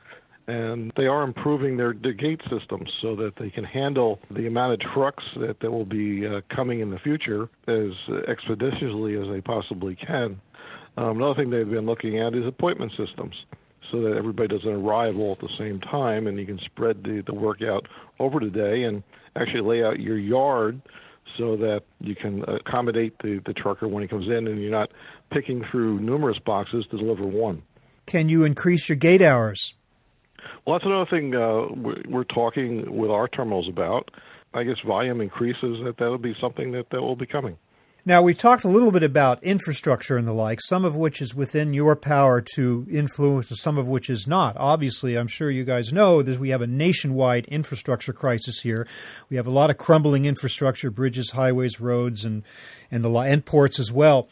and 0.47 0.93
they 0.95 1.07
are 1.07 1.23
improving 1.23 1.75
their, 1.75 1.93
gate 1.93 2.41
systems 2.49 2.89
so 3.01 3.15
that 3.17 3.33
they 3.37 3.49
can 3.49 3.65
handle 3.65 4.19
the 4.31 4.47
amount 4.47 4.73
of 4.73 4.79
trucks 4.79 5.23
that, 5.39 5.59
that 5.59 5.69
will 5.69 5.85
be 5.85 6.25
uh, 6.25 6.41
coming 6.55 6.79
in 6.79 6.89
the 6.89 6.99
future 6.99 7.49
as 7.67 7.91
expeditiously 8.27 9.15
as 9.15 9.27
they 9.29 9.41
possibly 9.41 9.95
can. 9.95 10.39
Um, 10.95 11.17
another 11.17 11.35
thing 11.35 11.49
they've 11.49 11.69
been 11.69 11.85
looking 11.85 12.19
at 12.19 12.33
is 12.33 12.45
appointment 12.45 12.91
systems 12.97 13.35
so 13.91 14.01
that 14.01 14.17
everybody 14.17 14.47
doesn't 14.47 14.69
arrive 14.69 15.17
all 15.17 15.33
at 15.33 15.39
the 15.39 15.49
same 15.57 15.79
time 15.79 16.27
and 16.27 16.39
you 16.39 16.45
can 16.45 16.59
spread 16.59 17.03
the, 17.03 17.23
the 17.25 17.33
work 17.33 17.61
out 17.61 17.87
over 18.19 18.39
the 18.39 18.49
day 18.49 18.83
and 18.83 19.03
actually 19.35 19.61
lay 19.61 19.83
out 19.83 19.99
your 19.99 20.17
yard 20.17 20.81
so 21.37 21.57
that 21.57 21.81
you 21.99 22.15
can 22.15 22.43
accommodate 22.47 23.17
the, 23.21 23.41
the 23.45 23.53
trucker 23.53 23.87
when 23.87 24.01
he 24.01 24.07
comes 24.07 24.27
in 24.27 24.47
and 24.47 24.61
you're 24.61 24.71
not 24.71 24.91
picking 25.31 25.63
through 25.69 25.99
numerous 25.99 26.39
boxes 26.39 26.85
to 26.89 26.97
deliver 26.97 27.25
one. 27.25 27.61
Can 28.05 28.29
you 28.29 28.43
increase 28.45 28.89
your 28.89 28.95
gate 28.95 29.21
hours? 29.21 29.73
Well, 30.67 30.77
that's 30.77 30.85
another 30.85 31.09
thing 31.09 31.33
uh, 31.33 31.67
we're 32.09 32.25
talking 32.25 32.93
with 32.93 33.09
our 33.09 33.29
terminals 33.29 33.69
about. 33.69 34.11
I 34.53 34.63
guess 34.63 34.75
volume 34.85 35.21
increases, 35.21 35.77
that 35.85 35.95
that'll 35.97 36.17
be 36.17 36.35
something 36.41 36.73
that, 36.73 36.89
that 36.89 37.01
will 37.01 37.15
be 37.15 37.25
coming. 37.25 37.57
Now, 38.05 38.21
we've 38.21 38.37
talked 38.37 38.65
a 38.65 38.67
little 38.67 38.91
bit 38.91 39.03
about 39.03 39.41
infrastructure 39.43 40.17
and 40.17 40.27
the 40.27 40.33
like, 40.33 40.59
some 40.61 40.83
of 40.83 40.97
which 40.97 41.21
is 41.21 41.33
within 41.33 41.73
your 41.73 41.95
power 41.95 42.41
to 42.55 42.85
influence, 42.91 43.49
some 43.61 43.77
of 43.77 43.87
which 43.87 44.09
is 44.09 44.27
not. 44.27 44.57
Obviously, 44.57 45.15
I'm 45.15 45.27
sure 45.27 45.49
you 45.49 45.63
guys 45.63 45.93
know 45.93 46.21
that 46.21 46.37
we 46.37 46.49
have 46.49 46.61
a 46.61 46.67
nationwide 46.67 47.45
infrastructure 47.45 48.11
crisis 48.11 48.59
here. 48.59 48.85
We 49.29 49.37
have 49.37 49.47
a 49.47 49.51
lot 49.51 49.69
of 49.69 49.77
crumbling 49.77 50.25
infrastructure, 50.25 50.91
bridges, 50.91 51.31
highways, 51.31 51.79
roads, 51.79 52.25
and, 52.25 52.43
and, 52.91 53.05
the, 53.05 53.09
and 53.11 53.45
ports 53.45 53.79
as 53.79 53.89
well 53.89 54.27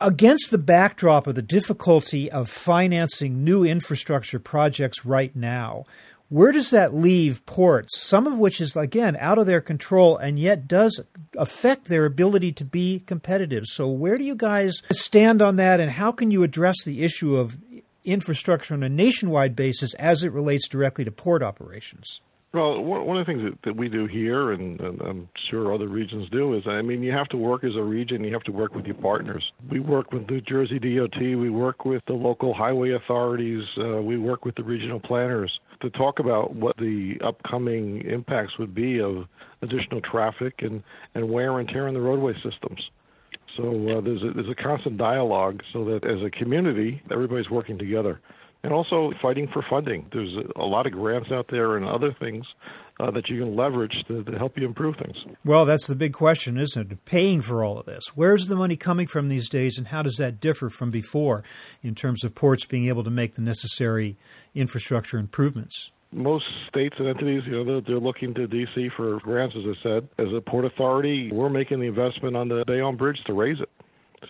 against 0.00 0.50
the 0.50 0.58
backdrop 0.58 1.26
of 1.26 1.34
the 1.34 1.42
difficulty 1.42 2.30
of 2.30 2.48
financing 2.48 3.44
new 3.44 3.64
infrastructure 3.64 4.38
projects 4.38 5.04
right 5.04 5.34
now, 5.34 5.84
where 6.28 6.52
does 6.52 6.70
that 6.70 6.94
leave 6.94 7.44
ports, 7.46 7.98
some 7.98 8.26
of 8.26 8.38
which 8.38 8.60
is, 8.60 8.76
again, 8.76 9.16
out 9.18 9.38
of 9.38 9.46
their 9.46 9.62
control 9.62 10.16
and 10.18 10.38
yet 10.38 10.68
does 10.68 11.00
affect 11.36 11.86
their 11.86 12.04
ability 12.04 12.52
to 12.52 12.64
be 12.64 13.02
competitive? 13.06 13.64
So, 13.66 13.88
where 13.88 14.16
do 14.16 14.24
you 14.24 14.34
guys 14.34 14.82
stand 14.90 15.40
on 15.40 15.56
that, 15.56 15.80
and 15.80 15.92
how 15.92 16.12
can 16.12 16.30
you 16.30 16.42
address 16.42 16.84
the 16.84 17.02
issue 17.02 17.36
of 17.36 17.56
infrastructure 18.04 18.74
on 18.74 18.82
a 18.82 18.88
nationwide 18.88 19.56
basis 19.56 19.94
as 19.94 20.22
it 20.22 20.32
relates 20.32 20.68
directly 20.68 21.04
to 21.04 21.10
port 21.10 21.42
operations? 21.42 22.20
Well, 22.54 22.82
one 22.82 23.18
of 23.18 23.26
the 23.26 23.30
things 23.30 23.54
that, 23.64 23.76
we 23.76 23.90
do 23.90 24.06
here, 24.06 24.52
and, 24.52 24.80
and, 24.80 25.00
I'm 25.02 25.28
sure 25.50 25.74
other 25.74 25.86
regions 25.86 26.30
do, 26.30 26.56
is 26.56 26.62
I 26.66 26.80
mean, 26.80 27.02
you 27.02 27.12
have 27.12 27.28
to 27.28 27.36
work 27.36 27.62
as 27.62 27.76
a 27.76 27.82
region. 27.82 28.24
You 28.24 28.32
have 28.32 28.42
to 28.44 28.52
work 28.52 28.74
with 28.74 28.86
your 28.86 28.94
partners. 28.94 29.44
We 29.70 29.80
work 29.80 30.12
with 30.12 30.30
New 30.30 30.40
Jersey 30.40 30.78
DOT. 30.78 31.20
We 31.20 31.50
work 31.50 31.84
with 31.84 32.02
the 32.06 32.14
local 32.14 32.54
highway 32.54 32.92
authorities. 32.92 33.64
Uh, 33.76 34.00
we 34.00 34.16
work 34.16 34.46
with 34.46 34.54
the 34.54 34.62
regional 34.62 34.98
planners 34.98 35.60
to 35.82 35.90
talk 35.90 36.20
about 36.20 36.54
what 36.54 36.74
the 36.78 37.16
upcoming 37.22 38.00
impacts 38.06 38.58
would 38.58 38.74
be 38.74 38.98
of 38.98 39.26
additional 39.60 40.00
traffic 40.00 40.54
and, 40.60 40.82
and 41.14 41.28
wear 41.28 41.58
and 41.58 41.68
tear 41.68 41.86
on 41.86 41.92
the 41.92 42.00
roadway 42.00 42.32
systems. 42.36 42.80
So 43.58 43.64
uh, 43.64 44.00
there's 44.00 44.22
a, 44.22 44.32
there's 44.32 44.48
a 44.48 44.62
constant 44.62 44.96
dialogue, 44.96 45.60
so 45.74 45.84
that 45.84 46.06
as 46.06 46.22
a 46.22 46.30
community, 46.30 47.02
everybody's 47.10 47.50
working 47.50 47.76
together 47.76 48.22
and 48.62 48.72
also 48.72 49.10
fighting 49.22 49.48
for 49.52 49.64
funding. 49.68 50.06
There's 50.12 50.34
a 50.56 50.64
lot 50.64 50.86
of 50.86 50.92
grants 50.92 51.30
out 51.30 51.46
there 51.50 51.76
and 51.76 51.86
other 51.86 52.14
things 52.18 52.44
uh, 53.00 53.10
that 53.12 53.28
you 53.28 53.40
can 53.40 53.54
leverage 53.54 53.94
to, 54.08 54.24
to, 54.24 54.38
help 54.38 54.58
you 54.58 54.66
improve 54.66 54.96
things. 54.96 55.16
Well, 55.44 55.64
that's 55.64 55.86
the 55.86 55.94
big 55.94 56.12
question, 56.12 56.58
isn't 56.58 56.92
it? 56.92 57.04
Paying 57.04 57.42
for 57.42 57.62
all 57.62 57.78
of 57.78 57.86
this. 57.86 58.04
Where's 58.14 58.48
the 58.48 58.56
money 58.56 58.76
coming 58.76 59.06
from 59.06 59.28
these 59.28 59.48
days, 59.48 59.78
and 59.78 59.88
how 59.88 60.02
does 60.02 60.16
that 60.16 60.40
differ 60.40 60.68
from 60.68 60.90
before 60.90 61.44
in 61.82 61.94
terms 61.94 62.24
of 62.24 62.34
ports 62.34 62.66
being 62.66 62.88
able 62.88 63.04
to 63.04 63.10
make 63.10 63.36
the 63.36 63.42
necessary 63.42 64.16
infrastructure 64.54 65.18
improvements? 65.18 65.92
Most 66.10 66.46
states 66.68 66.96
and 66.98 67.06
entities, 67.06 67.42
you 67.46 67.52
know, 67.52 67.64
they're, 67.64 67.80
they're 67.82 68.00
looking 68.00 68.34
to 68.34 68.48
DC 68.48 68.90
for 68.96 69.20
grants, 69.20 69.54
as 69.56 69.64
I 69.64 69.82
said. 69.82 70.08
As 70.18 70.32
a 70.34 70.40
port 70.40 70.64
authority, 70.64 71.30
we're 71.30 71.50
making 71.50 71.80
the 71.80 71.86
investment 71.86 72.34
on 72.34 72.48
the 72.48 72.64
Bayonne 72.66 72.96
Bridge 72.96 73.18
to 73.26 73.34
raise 73.34 73.60
it 73.60 73.70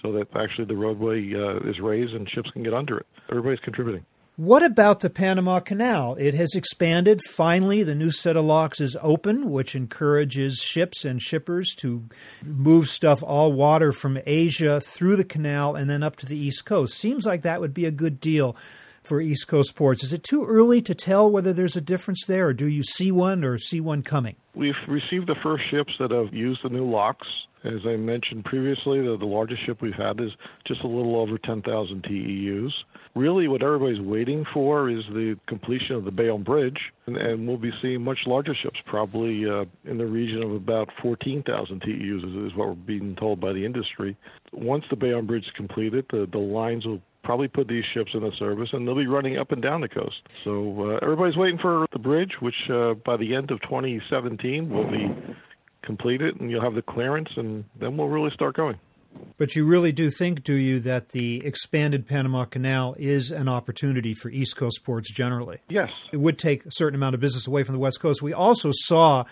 so 0.03 0.13
that 0.13 0.27
actually 0.37 0.67
the 0.67 0.77
roadway 0.77 1.33
uh, 1.35 1.69
is 1.69 1.79
raised 1.81 2.13
and 2.13 2.29
ships 2.29 2.51
can 2.51 2.63
get 2.63 2.75
under 2.75 2.99
it. 2.99 3.07
Everybody's 3.31 3.61
contributing. 3.61 4.05
What 4.39 4.63
about 4.63 5.01
the 5.01 5.11
Panama 5.11 5.59
Canal? 5.59 6.15
It 6.15 6.33
has 6.35 6.55
expanded. 6.55 7.21
Finally, 7.27 7.83
the 7.83 7.97
new 7.97 8.13
set 8.13 8.37
of 8.37 8.45
locks 8.45 8.81
is 8.81 8.97
open, 9.03 9.51
which 9.51 9.75
encourages 9.75 10.59
ships 10.59 11.05
and 11.05 11.21
shippers 11.21 11.75
to 11.79 12.05
move 12.45 12.89
stuff 12.89 13.21
all 13.21 13.53
water 13.53 13.91
from 13.91 14.21
Asia 14.25 14.81
through 14.81 15.17
the 15.17 15.25
canal 15.25 15.75
and 15.75 15.91
then 15.91 16.05
up 16.05 16.15
to 16.19 16.27
the 16.27 16.39
East 16.39 16.65
Coast. 16.65 16.95
Seems 16.95 17.27
like 17.27 17.43
that 17.43 17.61
would 17.61 17.75
be 17.75 17.85
a 17.85 17.91
good 17.91 18.21
deal 18.21 18.55
for 19.03 19.21
East 19.21 19.49
Coast 19.49 19.75
ports. 19.75 20.05
Is 20.05 20.13
it 20.13 20.23
too 20.23 20.47
early 20.47 20.81
to 20.83 20.95
tell 20.95 21.29
whether 21.29 21.53
there's 21.53 21.77
a 21.77 21.81
difference 21.81 22.25
there, 22.25 22.47
or 22.47 22.53
do 22.53 22.67
you 22.67 22.85
see 22.85 23.11
one 23.11 23.43
or 23.43 23.59
see 23.59 23.81
one 23.81 24.05
coming? 24.05 24.37
We've 24.55 24.75
received 24.87 25.27
the 25.27 25.35
first 25.43 25.65
ships 25.69 25.95
that 25.99 26.13
have 26.13 26.33
used 26.33 26.61
the 26.63 26.69
new 26.69 26.89
locks. 26.89 27.27
As 27.65 27.81
I 27.85 27.97
mentioned 27.97 28.45
previously, 28.45 29.01
the, 29.01 29.17
the 29.19 29.27
largest 29.27 29.65
ship 29.67 29.83
we've 29.83 29.93
had 29.95 30.21
is 30.21 30.31
just 30.65 30.83
a 30.83 30.87
little 30.87 31.17
over 31.17 31.39
10,000 31.39 32.03
TEUs. 32.03 32.71
Really, 33.15 33.49
what 33.49 33.63
everybody's 33.63 34.01
waiting 34.01 34.45
for 34.53 34.89
is 34.89 35.05
the 35.13 35.37
completion 35.47 35.97
of 35.97 36.05
the 36.05 36.11
Bayonne 36.11 36.45
Bridge, 36.45 36.79
and, 37.07 37.17
and 37.17 37.49
we'll 37.49 37.57
be 37.57 37.73
seeing 37.83 38.03
much 38.03 38.21
larger 38.27 38.55
ships, 38.55 38.79
probably 38.87 39.49
uh, 39.49 39.65
in 39.85 39.99
the 39.99 40.07
region 40.07 40.43
of 40.43 40.53
about 40.53 40.89
14,000 41.03 41.83
TEUs, 41.83 42.19
is, 42.19 42.53
is 42.53 42.57
what 42.57 42.69
we're 42.69 42.75
being 42.75 43.17
told 43.17 43.41
by 43.41 43.53
the 43.53 43.65
industry. 43.65 44.17
Once 44.53 44.85
the 44.91 44.97
Bayonne 44.97 45.27
Bridge 45.27 45.45
is 45.45 45.53
completed, 45.57 46.07
the, 46.11 46.29
the 46.31 46.39
lines 46.39 46.87
will 46.87 47.01
probably 47.25 47.49
put 47.49 47.69
these 47.69 47.85
ships 47.93 48.13
in 48.15 48.21
the 48.21 48.33
service, 48.39 48.71
and 48.73 48.87
they'll 48.87 48.95
be 48.95 49.07
running 49.07 49.37
up 49.37 49.53
and 49.53 49.61
down 49.61 49.81
the 49.81 49.89
coast. 49.89 50.23
So 50.45 50.93
uh, 50.93 50.99
everybody's 51.03 51.37
waiting 51.37 51.59
for 51.59 51.87
the 51.93 51.99
bridge, 51.99 52.35
which 52.41 52.71
uh, 52.71 52.95
by 52.95 53.17
the 53.17 53.35
end 53.35 53.51
of 53.51 53.61
2017 53.63 54.71
will 54.71 54.91
be 54.91 55.15
completed, 55.89 56.39
and 56.39 56.51
you'll 56.51 56.61
have 56.61 56.75
the 56.75 56.83
clearance, 56.83 57.31
and 57.37 57.65
then 57.81 57.97
we'll 57.97 58.09
really 58.09 58.31
start 58.35 58.55
going. 58.55 58.79
But 59.39 59.57
you 59.57 59.65
really 59.65 59.91
do 59.91 60.11
think, 60.11 60.45
do 60.45 60.55
you, 60.55 60.81
that 60.81 61.09
the 61.09 61.45
expanded 61.45 62.07
Panama 62.07 62.45
Canal 62.45 62.95
is 62.99 63.31
an 63.31 63.49
opportunity 63.49 64.13
for 64.13 64.29
East 64.29 64.55
Coast 64.57 64.85
ports 64.85 65.11
generally? 65.11 65.61
Yes. 65.71 65.89
It 66.13 66.19
would 66.19 66.39
take 66.39 66.67
a 66.67 66.71
certain 66.71 66.95
amount 66.95 67.15
of 67.15 67.21
business 67.23 67.47
away 67.47 67.65
from 67.65 67.75
the 67.75 67.79
West 67.79 68.01
Coast. 68.01 68.21
We 68.21 68.35
also 68.35 68.71
saw 68.71 69.25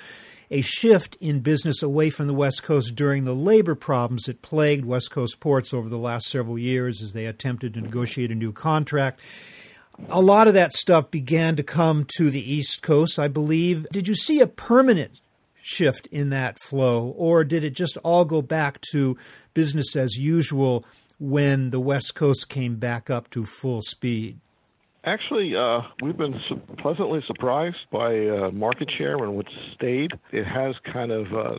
a 0.50 0.62
shift 0.62 1.16
in 1.20 1.40
business 1.40 1.82
away 1.82 2.08
from 2.08 2.26
the 2.26 2.34
West 2.34 2.62
Coast 2.62 2.96
during 2.96 3.24
the 3.24 3.34
labor 3.34 3.74
problems 3.74 4.22
that 4.22 4.40
plagued 4.40 4.86
West 4.86 5.10
Coast 5.10 5.40
ports 5.40 5.74
over 5.74 5.90
the 5.90 5.98
last 5.98 6.28
several 6.28 6.58
years 6.58 7.02
as 7.02 7.12
they 7.12 7.26
attempted 7.26 7.74
to 7.74 7.82
negotiate 7.82 8.30
a 8.30 8.34
new 8.34 8.52
contract. 8.52 9.20
A 10.08 10.22
lot 10.22 10.48
of 10.48 10.54
that 10.54 10.72
stuff 10.72 11.10
began 11.10 11.54
to 11.56 11.62
come 11.62 12.06
to 12.16 12.30
the 12.30 12.52
East 12.52 12.82
Coast, 12.82 13.18
I 13.18 13.28
believe. 13.28 13.86
Did 13.92 14.08
you 14.08 14.14
see 14.14 14.40
a 14.40 14.46
permanent 14.46 15.20
shift 15.66 16.06
in 16.12 16.30
that 16.30 16.60
flow, 16.60 17.12
or 17.16 17.42
did 17.42 17.64
it 17.64 17.70
just 17.70 17.98
all 18.04 18.24
go 18.24 18.40
back 18.40 18.80
to 18.92 19.16
business 19.52 19.96
as 19.96 20.16
usual 20.16 20.84
when 21.18 21.70
the 21.70 21.80
West 21.80 22.14
Coast 22.14 22.48
came 22.48 22.76
back 22.76 23.10
up 23.10 23.28
to 23.30 23.44
full 23.44 23.82
speed? 23.82 24.38
Actually, 25.04 25.54
uh, 25.56 25.80
we've 26.02 26.16
been 26.16 26.38
su- 26.48 26.60
pleasantly 26.78 27.20
surprised 27.26 27.76
by 27.90 28.26
uh, 28.26 28.50
market 28.52 28.90
share 28.96 29.16
and 29.16 29.34
what's 29.36 29.52
stayed. 29.74 30.12
It 30.32 30.44
has 30.44 30.74
kind 30.92 31.10
of 31.10 31.26
uh, 31.32 31.58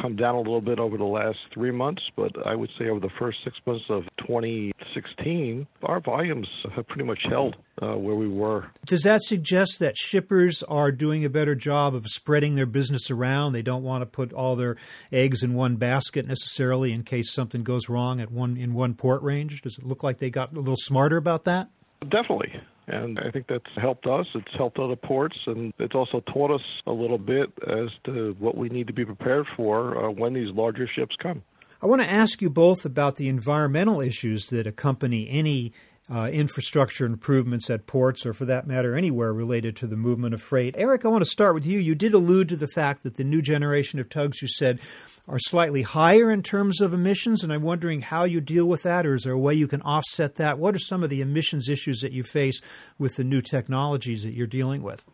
come 0.00 0.16
down 0.16 0.34
a 0.34 0.38
little 0.38 0.60
bit 0.60 0.78
over 0.78 0.96
the 0.96 1.04
last 1.04 1.38
three 1.52 1.70
months, 1.70 2.02
but 2.16 2.32
I 2.46 2.54
would 2.54 2.70
say 2.78 2.88
over 2.88 3.00
the 3.00 3.10
first 3.18 3.38
six 3.44 3.56
months 3.66 3.84
of 3.88 4.04
2016, 4.18 5.66
our 5.82 6.00
volumes 6.00 6.48
have 6.74 6.86
pretty 6.86 7.04
much 7.04 7.20
held 7.28 7.56
uh, 7.82 7.96
where 7.96 8.14
we 8.14 8.28
were. 8.28 8.70
Does 8.86 9.02
that 9.02 9.22
suggest 9.22 9.78
that 9.80 9.96
shippers 9.96 10.62
are 10.64 10.92
doing 10.92 11.24
a 11.24 11.30
better 11.30 11.54
job 11.54 11.94
of 11.94 12.06
spreading 12.06 12.54
their 12.54 12.66
business 12.66 13.10
around? 13.10 13.52
They 13.52 13.62
don't 13.62 13.82
want 13.82 14.02
to 14.02 14.06
put 14.06 14.32
all 14.32 14.56
their 14.56 14.76
eggs 15.10 15.42
in 15.42 15.54
one 15.54 15.76
basket 15.76 16.26
necessarily 16.26 16.92
in 16.92 17.02
case 17.02 17.32
something 17.32 17.62
goes 17.62 17.88
wrong 17.88 18.20
at 18.20 18.30
one 18.30 18.56
in 18.56 18.74
one 18.74 18.94
port 18.94 19.22
range. 19.22 19.62
Does 19.62 19.78
it 19.78 19.84
look 19.84 20.02
like 20.02 20.18
they 20.18 20.30
got 20.30 20.52
a 20.52 20.60
little 20.60 20.76
smarter 20.76 21.16
about 21.16 21.44
that? 21.44 21.68
Definitely. 22.00 22.60
And 22.88 23.18
I 23.20 23.30
think 23.30 23.46
that's 23.48 23.64
helped 23.76 24.06
us. 24.06 24.26
It's 24.34 24.54
helped 24.56 24.78
other 24.78 24.96
ports, 24.96 25.36
and 25.46 25.72
it's 25.78 25.94
also 25.94 26.20
taught 26.20 26.50
us 26.50 26.62
a 26.86 26.92
little 26.92 27.18
bit 27.18 27.52
as 27.68 27.88
to 28.04 28.34
what 28.38 28.56
we 28.56 28.68
need 28.68 28.88
to 28.88 28.92
be 28.92 29.04
prepared 29.04 29.46
for 29.56 30.04
uh, 30.04 30.10
when 30.10 30.34
these 30.34 30.52
larger 30.54 30.88
ships 30.88 31.14
come. 31.22 31.42
I 31.80 31.86
want 31.86 32.02
to 32.02 32.10
ask 32.10 32.40
you 32.40 32.50
both 32.50 32.84
about 32.84 33.16
the 33.16 33.28
environmental 33.28 34.00
issues 34.00 34.46
that 34.46 34.66
accompany 34.66 35.28
any 35.28 35.72
uh, 36.12 36.28
infrastructure 36.28 37.06
improvements 37.06 37.70
at 37.70 37.86
ports, 37.86 38.26
or 38.26 38.34
for 38.34 38.44
that 38.44 38.66
matter, 38.66 38.94
anywhere 38.94 39.32
related 39.32 39.74
to 39.76 39.86
the 39.86 39.96
movement 39.96 40.34
of 40.34 40.42
freight. 40.42 40.74
Eric, 40.76 41.04
I 41.04 41.08
want 41.08 41.24
to 41.24 41.30
start 41.30 41.54
with 41.54 41.64
you. 41.64 41.78
You 41.78 41.94
did 41.94 42.12
allude 42.12 42.50
to 42.50 42.56
the 42.56 42.68
fact 42.68 43.02
that 43.02 43.16
the 43.16 43.24
new 43.24 43.40
generation 43.40 43.98
of 43.98 44.10
tugs, 44.10 44.42
you 44.42 44.48
said, 44.48 44.78
are 45.26 45.38
slightly 45.38 45.82
higher 45.82 46.30
in 46.30 46.42
terms 46.42 46.80
of 46.80 46.92
emissions, 46.92 47.42
and 47.42 47.52
I'm 47.52 47.62
wondering 47.62 48.02
how 48.02 48.24
you 48.24 48.40
deal 48.40 48.66
with 48.66 48.82
that, 48.82 49.06
or 49.06 49.14
is 49.14 49.22
there 49.22 49.32
a 49.32 49.38
way 49.38 49.54
you 49.54 49.68
can 49.68 49.80
offset 49.82 50.34
that? 50.34 50.58
What 50.58 50.74
are 50.74 50.80
some 50.80 51.02
of 51.02 51.10
the 51.10 51.22
emissions 51.22 51.68
issues 51.68 52.00
that 52.00 52.12
you 52.12 52.22
face 52.22 52.60
with 52.98 53.16
the 53.16 53.24
new 53.24 53.40
technologies 53.40 54.24
that 54.24 54.34
you're 54.34 54.46
dealing 54.46 54.82
with? 54.82 55.04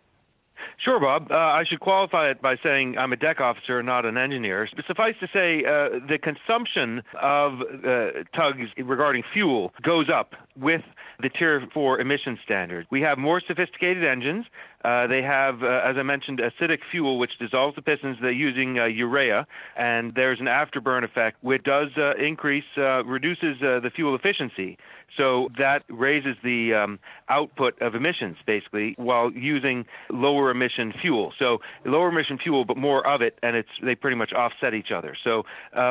Sure, 0.79 1.01
Bob. 1.01 1.27
Uh, 1.31 1.35
I 1.35 1.65
should 1.69 1.81
qualify 1.81 2.31
it 2.31 2.41
by 2.41 2.57
saying 2.63 2.97
I'm 2.97 3.13
a 3.13 3.17
deck 3.17 3.41
officer, 3.41 3.83
not 3.83 4.07
an 4.07 4.17
engineer. 4.17 4.69
Suffice 4.87 5.17
to 5.21 5.27
say, 5.33 5.65
uh, 5.65 5.99
the 6.07 6.19
consumption 6.23 7.03
of 7.21 7.61
uh, 7.61 8.23
tugs 8.33 8.69
regarding 8.77 9.25
fuel 9.33 9.73
goes 9.83 10.09
up 10.09 10.35
with 10.57 10.83
the 11.21 11.31
Tier 11.31 11.67
4 11.75 12.01
emission 12.01 12.39
standard. 12.45 12.87
We 12.91 13.01
have 13.03 13.19
more 13.19 13.43
sophisticated 13.45 14.05
engines. 14.05 14.47
Uh, 14.85 15.09
they 15.09 15.23
have, 15.23 15.63
uh, 15.63 15.81
as 15.85 15.97
I 15.97 16.03
mentioned, 16.03 16.39
acidic 16.39 16.79
fuel, 16.91 17.19
which 17.19 17.37
dissolves 17.39 17.75
the 17.75 17.83
pistons. 17.83 18.17
They're 18.21 18.31
using 18.31 18.79
uh, 18.79 18.85
urea, 18.85 19.47
and 19.77 20.15
there's 20.15 20.39
an 20.39 20.47
afterburn 20.47 21.03
effect, 21.03 21.43
which 21.43 21.65
does 21.65 21.89
uh, 21.97 22.15
increase, 22.15 22.65
uh, 22.77 23.05
reduces 23.05 23.59
the 23.61 23.91
fuel 23.95 24.15
efficiency. 24.15 24.79
So 25.17 25.49
that 25.57 25.83
raises 25.89 26.37
the 26.45 26.75
um, 26.75 26.99
output 27.29 27.81
of 27.83 27.95
emissions, 27.95 28.37
basically, 28.47 28.95
while 28.99 29.33
using 29.33 29.87
lower 30.11 30.51
emission 30.51 30.93
fuel. 31.01 31.33
So 31.39 31.61
lower 31.85 32.11
emission 32.11 32.39
fuel, 32.39 32.65
but 32.65 32.77
more 32.77 33.05
of 33.05 33.21
it, 33.21 33.39
and 33.43 33.57
it's 33.57 33.71
they 33.83 33.95
pretty 33.95 34.17
much 34.17 34.33
offset 34.33 34.75
each 34.75 34.93
other. 34.93 35.17
So 35.25 35.45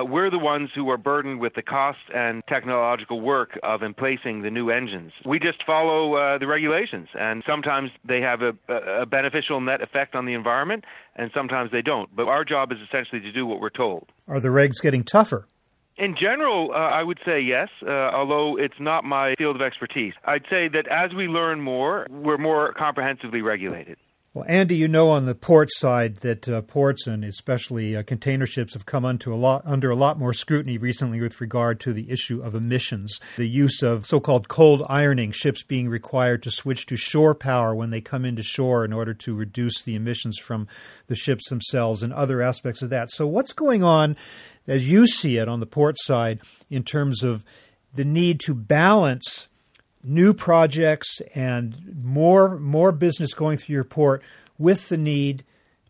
we're 0.06 0.30
the 0.30 0.38
ones 0.40 0.70
who 0.74 0.90
are 0.92 0.98
burdened 0.98 1.40
with 1.40 1.56
the 1.56 1.64
cost 1.64 2.00
and 2.14 2.44
technological 2.48 3.20
work 3.20 3.60
of 3.64 3.82
emplacing 3.82 4.44
the 4.44 4.52
new 4.52 4.70
engines. 4.70 5.12
We 5.26 5.40
just 5.40 5.66
follow 5.66 6.38
the 6.38 6.48
regulations, 6.48 7.10
and 7.20 7.44
sometimes 7.46 7.90
they 8.06 8.22
have 8.22 8.42
a, 8.44 8.54
a 8.70 8.77
a 9.02 9.06
beneficial 9.06 9.62
net 9.62 9.82
effect 9.82 10.16
on 10.16 10.26
the 10.26 10.34
environment, 10.34 10.86
and 11.16 11.32
sometimes 11.34 11.72
they 11.72 11.82
don't. 11.82 12.14
But 12.16 12.28
our 12.28 12.44
job 12.44 12.72
is 12.72 12.78
essentially 12.88 13.22
to 13.22 13.32
do 13.32 13.46
what 13.46 13.60
we're 13.60 13.70
told. 13.70 14.10
Are 14.28 14.40
the 14.40 14.50
regs 14.50 14.82
getting 14.82 15.04
tougher? 15.04 15.48
In 15.98 16.16
general, 16.20 16.72
uh, 16.72 16.78
I 16.78 17.02
would 17.02 17.18
say 17.26 17.42
yes, 17.42 17.70
uh, 17.82 17.90
although 17.90 18.56
it's 18.58 18.80
not 18.80 19.04
my 19.04 19.34
field 19.36 19.56
of 19.56 19.64
expertise. 19.64 20.14
I'd 20.26 20.44
say 20.48 20.68
that 20.68 20.88
as 20.92 21.16
we 21.16 21.28
learn 21.28 21.60
more, 21.60 22.06
we're 22.10 22.38
more 22.38 22.74
comprehensively 22.74 23.42
regulated. 23.42 23.98
Well, 24.38 24.46
Andy, 24.48 24.76
you 24.76 24.88
know 24.88 25.10
on 25.10 25.26
the 25.26 25.34
port 25.34 25.70
side 25.72 26.18
that 26.18 26.48
uh, 26.48 26.62
ports 26.62 27.08
and 27.08 27.24
especially 27.24 27.96
uh, 27.96 28.04
container 28.04 28.46
ships 28.46 28.74
have 28.76 28.86
come 28.86 29.04
under 29.04 29.32
a, 29.32 29.36
lot, 29.36 29.64
under 29.66 29.90
a 29.90 29.96
lot 29.96 30.20
more 30.20 30.32
scrutiny 30.32 30.78
recently 30.78 31.20
with 31.20 31.42
regard 31.42 31.80
to 31.80 31.92
the 31.92 32.12
issue 32.12 32.44
of 32.44 32.54
emissions. 32.54 33.20
The 33.38 33.50
use 33.50 33.82
of 33.82 34.06
so 34.06 34.20
called 34.20 34.48
cold 34.48 34.84
ironing, 34.88 35.32
ships 35.32 35.64
being 35.64 35.90
required 35.90 36.44
to 36.44 36.52
switch 36.52 36.86
to 36.86 36.96
shore 36.96 37.34
power 37.34 37.74
when 37.74 37.90
they 37.90 38.00
come 38.00 38.26
into 38.26 38.44
shore 38.44 38.86
in 38.86 38.94
order 38.94 39.16
to 39.16 39.34
reduce 39.34 39.82
the 39.82 39.96
emissions 39.96 40.38
from 40.38 40.68
the 41.08 41.16
ships 41.16 41.50
themselves 41.50 42.04
and 42.04 42.14
other 42.14 42.40
aspects 42.40 42.84
of 42.84 42.92
that. 42.92 43.10
So, 43.10 43.26
what's 43.26 43.54
going 43.54 43.84
on 43.84 44.16
as 44.68 44.88
you 44.88 45.08
see 45.08 45.38
it 45.38 45.50
on 45.50 45.62
the 45.62 45.66
port 45.66 45.96
side 46.00 46.42
in 46.70 46.84
terms 46.84 47.24
of 47.24 47.44
the 47.92 48.06
need 48.06 48.40
to 48.42 48.54
balance? 48.54 49.48
New 50.04 50.34
projects 50.34 51.22
and 51.36 51.96
more 52.04 52.58
more 52.58 52.92
business 52.92 53.34
going 53.34 53.58
through 53.58 53.74
your 53.74 53.84
port 53.84 54.22
with 54.58 54.90
the 54.90 54.98
need 54.98 55.44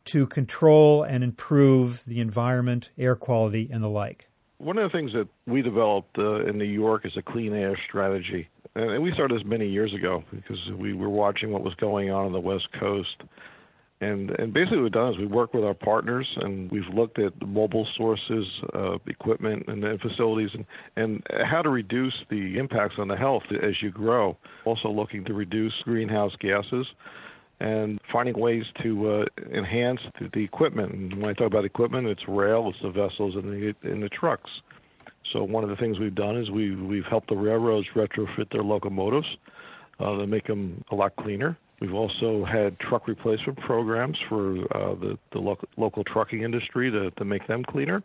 to 0.06 0.26
control 0.26 1.04
and 1.04 1.24
improve 1.24 2.04
the 2.06 2.20
environment, 2.20 2.90
air 2.98 3.16
quality, 3.16 3.70
and 3.72 3.84
the 3.84 3.90
like. 3.90 4.30
One 4.58 4.78
of 4.78 4.90
the 4.90 4.98
things 4.98 5.12
that 5.14 5.28
we 5.46 5.62
developed 5.62 6.18
uh, 6.18 6.46
in 6.46 6.58
New 6.58 6.66
York 6.66 7.06
is 7.06 7.16
a 7.18 7.22
clean 7.22 7.54
air 7.54 7.78
strategy. 7.88 8.48
And 8.76 9.04
we 9.04 9.12
started 9.14 9.40
this 9.40 9.46
many 9.46 9.68
years 9.68 9.94
ago 9.94 10.24
because 10.32 10.60
we 10.78 10.94
were 10.94 11.10
watching 11.10 11.52
what 11.52 11.64
was 11.64 11.74
going 11.76 12.10
on 12.10 12.26
on 12.26 12.32
the 12.32 12.40
West 12.40 12.68
Coast 12.80 13.24
and 14.00 14.30
and 14.32 14.54
basically 14.54 14.78
what 14.78 14.84
we've 14.84 14.92
done 14.92 15.14
is 15.14 15.18
we 15.18 15.26
work 15.26 15.54
with 15.54 15.64
our 15.64 15.74
partners 15.74 16.28
and 16.42 16.70
we've 16.72 16.88
looked 16.94 17.18
at 17.18 17.34
mobile 17.48 17.88
sources, 17.98 18.46
equipment, 19.08 19.66
and, 19.68 19.84
and 19.84 20.00
facilities, 20.00 20.52
and, 20.54 20.66
and 20.96 21.24
how 21.46 21.62
to 21.62 21.70
reduce 21.70 22.14
the 22.30 22.58
impacts 22.58 22.96
on 23.00 23.08
the 23.08 23.18
health 23.18 23.44
as 23.62 23.82
you 23.82 23.90
grow. 23.90 24.38
Also 24.66 24.90
looking 24.90 25.26
to 25.26 25.34
reduce 25.34 25.74
greenhouse 25.84 26.34
gases 26.40 26.86
and 27.60 28.00
finding 28.12 28.38
ways 28.38 28.66
to 28.84 29.10
uh, 29.10 29.26
enhance 29.52 30.02
the, 30.20 30.30
the 30.32 30.44
equipment. 30.44 30.92
And 30.92 31.14
when 31.16 31.30
I 31.30 31.34
talk 31.34 31.48
about 31.48 31.66
equipment, 31.66 32.08
it's 32.08 32.28
rail, 32.28 32.70
it's 32.70 32.82
the 32.82 32.92
vessels, 32.92 33.36
and 33.36 33.46
the 33.46 33.76
and 33.82 34.04
the 34.04 34.10
trucks. 34.10 34.62
So 35.34 35.44
one 35.44 35.64
of 35.64 35.70
the 35.70 35.76
things 35.76 36.00
we've 36.00 36.16
done 36.16 36.38
is 36.38 36.52
we've 36.52 36.80
we've 36.80 37.06
helped 37.06 37.30
the 37.30 37.36
railroads 37.36 37.88
retrofit 37.96 38.52
their 38.52 38.64
locomotives 38.64 39.28
uh, 40.00 40.18
to 40.18 40.28
make 40.28 40.46
them 40.46 40.84
a 40.92 40.96
lot 40.96 41.16
cleaner 41.16 41.58
We've 41.80 41.94
also 41.94 42.44
had 42.44 42.80
truck 42.80 43.08
replacement 43.08 43.60
programs 43.60 44.18
for 44.28 44.52
uh, 44.76 44.96
the, 44.96 45.18
the 45.32 45.40
lo- 45.40 45.60
local 45.78 46.04
trucking 46.04 46.42
industry 46.42 46.90
to, 46.90 47.12
to 47.12 47.26
make 47.26 47.46
them 47.48 47.64
cleaner. 47.64 48.02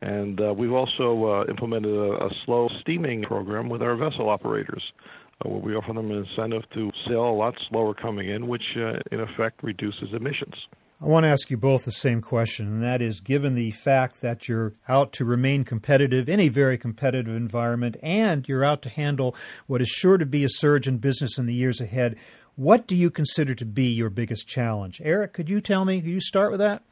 And 0.00 0.40
uh, 0.40 0.54
we've 0.56 0.72
also 0.72 1.24
uh, 1.26 1.44
implemented 1.48 1.92
a, 1.92 2.26
a, 2.26 2.30
slow 2.44 2.68
steaming 2.80 3.22
program 3.22 3.68
with 3.68 3.82
our 3.82 3.96
vessel 3.96 4.28
operators, 4.28 4.82
uh, 5.44 5.48
where 5.48 5.60
we 5.60 5.74
offer 5.74 5.92
them 5.92 6.10
an 6.10 6.24
incentive 6.24 6.62
to 6.74 6.88
sail 7.06 7.28
a 7.28 7.34
lot 7.34 7.54
slower 7.68 7.94
coming 7.94 8.28
in, 8.28 8.46
which 8.46 8.62
uh, 8.76 8.94
in 9.10 9.20
effect 9.20 9.62
reduces 9.62 10.14
emissions. 10.14 10.54
I 11.00 11.06
want 11.06 11.24
to 11.24 11.28
ask 11.28 11.48
you 11.48 11.56
both 11.56 11.84
the 11.84 11.92
same 11.92 12.20
question, 12.20 12.66
and 12.66 12.82
that 12.82 13.00
is 13.00 13.20
given 13.20 13.54
the 13.54 13.70
fact 13.70 14.20
that 14.20 14.48
you're 14.48 14.74
out 14.88 15.12
to 15.12 15.24
remain 15.24 15.64
competitive 15.64 16.28
in 16.28 16.40
a 16.40 16.48
very 16.48 16.76
competitive 16.76 17.36
environment 17.36 17.96
and 18.02 18.48
you're 18.48 18.64
out 18.64 18.82
to 18.82 18.88
handle 18.88 19.36
what 19.68 19.80
is 19.80 19.88
sure 19.88 20.18
to 20.18 20.26
be 20.26 20.42
a 20.42 20.48
surge 20.48 20.88
in 20.88 20.98
business 20.98 21.38
in 21.38 21.46
the 21.46 21.54
years 21.54 21.80
ahead, 21.80 22.16
what 22.58 22.88
do 22.88 22.96
you 22.96 23.08
consider 23.08 23.54
to 23.54 23.64
be 23.64 23.84
your 23.84 24.10
biggest 24.10 24.48
challenge? 24.48 25.00
Eric, 25.04 25.32
could 25.32 25.48
you 25.48 25.60
tell 25.60 25.84
me? 25.84 26.00
Could 26.00 26.10
you 26.10 26.20
start 26.20 26.50
with 26.50 26.58
that? 26.58 26.82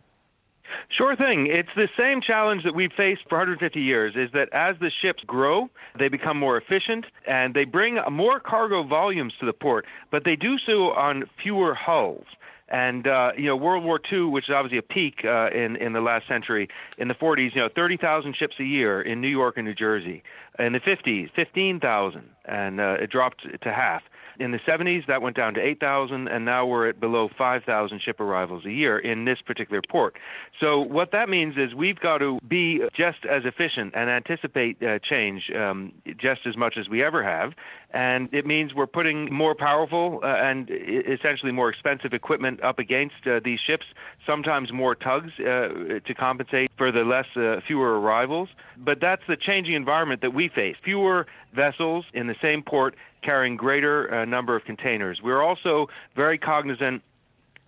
Sure 0.96 1.16
thing. 1.16 1.48
It's 1.50 1.68
the 1.74 1.88
same 1.98 2.20
challenge 2.20 2.62
that 2.62 2.72
we've 2.72 2.92
faced 2.96 3.22
for 3.28 3.38
150 3.38 3.80
years 3.80 4.14
is 4.14 4.30
that 4.32 4.48
as 4.52 4.76
the 4.78 4.92
ships 5.02 5.24
grow, 5.26 5.68
they 5.98 6.06
become 6.06 6.38
more 6.38 6.56
efficient 6.56 7.06
and 7.26 7.52
they 7.52 7.64
bring 7.64 7.98
more 8.12 8.38
cargo 8.38 8.84
volumes 8.84 9.32
to 9.40 9.46
the 9.46 9.52
port, 9.52 9.86
but 10.12 10.22
they 10.24 10.36
do 10.36 10.56
so 10.64 10.92
on 10.92 11.24
fewer 11.42 11.74
hulls. 11.74 12.26
And 12.68 13.08
uh, 13.08 13.32
you 13.36 13.46
know, 13.46 13.56
World 13.56 13.82
War 13.82 14.00
II, 14.12 14.26
which 14.26 14.48
is 14.48 14.54
obviously 14.54 14.78
a 14.78 14.82
peak 14.82 15.24
uh, 15.24 15.50
in 15.50 15.74
in 15.76 15.92
the 15.94 16.00
last 16.00 16.28
century, 16.28 16.68
in 16.98 17.08
the 17.08 17.14
40s, 17.14 17.54
you 17.54 17.60
know, 17.60 17.68
30,000 17.74 18.36
ships 18.36 18.54
a 18.60 18.64
year 18.64 19.02
in 19.02 19.20
New 19.20 19.28
York 19.28 19.56
and 19.56 19.66
New 19.66 19.74
Jersey. 19.74 20.22
In 20.58 20.72
the 20.72 20.80
50s, 20.80 21.30
15,000, 21.34 22.22
and 22.44 22.80
uh, 22.80 22.96
it 23.00 23.10
dropped 23.10 23.46
to 23.62 23.72
half. 23.72 24.02
In 24.38 24.50
the 24.50 24.58
70s, 24.58 25.06
that 25.06 25.22
went 25.22 25.36
down 25.36 25.54
to 25.54 25.60
8,000, 25.60 26.28
and 26.28 26.44
now 26.44 26.66
we're 26.66 26.88
at 26.88 27.00
below 27.00 27.28
5,000 27.36 28.00
ship 28.02 28.20
arrivals 28.20 28.64
a 28.64 28.70
year 28.70 28.98
in 28.98 29.24
this 29.24 29.38
particular 29.44 29.80
port. 29.88 30.16
So 30.60 30.80
what 30.80 31.12
that 31.12 31.28
means 31.28 31.56
is 31.56 31.74
we've 31.74 31.98
got 31.98 32.18
to 32.18 32.38
be 32.46 32.82
just 32.96 33.24
as 33.24 33.44
efficient 33.44 33.94
and 33.94 34.10
anticipate 34.10 34.82
uh, 34.82 34.98
change 34.98 35.50
um, 35.56 35.92
just 36.18 36.46
as 36.46 36.56
much 36.56 36.76
as 36.78 36.88
we 36.88 37.02
ever 37.02 37.22
have. 37.22 37.52
And 37.90 38.28
it 38.34 38.44
means 38.44 38.74
we're 38.74 38.86
putting 38.86 39.32
more 39.32 39.54
powerful 39.54 40.20
uh, 40.22 40.26
and 40.26 40.68
essentially 40.70 41.52
more 41.52 41.70
expensive 41.70 42.12
equipment 42.12 42.62
up 42.62 42.78
against 42.78 43.26
uh, 43.26 43.40
these 43.42 43.60
ships, 43.60 43.86
sometimes 44.26 44.72
more 44.72 44.94
tugs 44.94 45.32
uh, 45.38 46.00
to 46.04 46.14
compensate 46.18 46.68
for 46.76 46.92
the 46.92 47.04
less, 47.04 47.26
uh, 47.36 47.60
fewer 47.66 47.98
arrivals. 48.00 48.48
But 48.76 49.00
that's 49.00 49.22
the 49.28 49.36
changing 49.36 49.74
environment 49.74 50.20
that 50.22 50.34
we 50.34 50.48
face. 50.48 50.76
Fewer 50.84 51.26
vessels 51.54 52.04
in 52.12 52.26
the 52.26 52.36
same 52.42 52.62
port 52.62 52.94
carrying 53.26 53.56
greater 53.56 54.14
uh, 54.14 54.24
number 54.24 54.54
of 54.54 54.64
containers. 54.64 55.20
We're 55.22 55.42
also 55.42 55.88
very 56.14 56.38
cognizant 56.38 57.02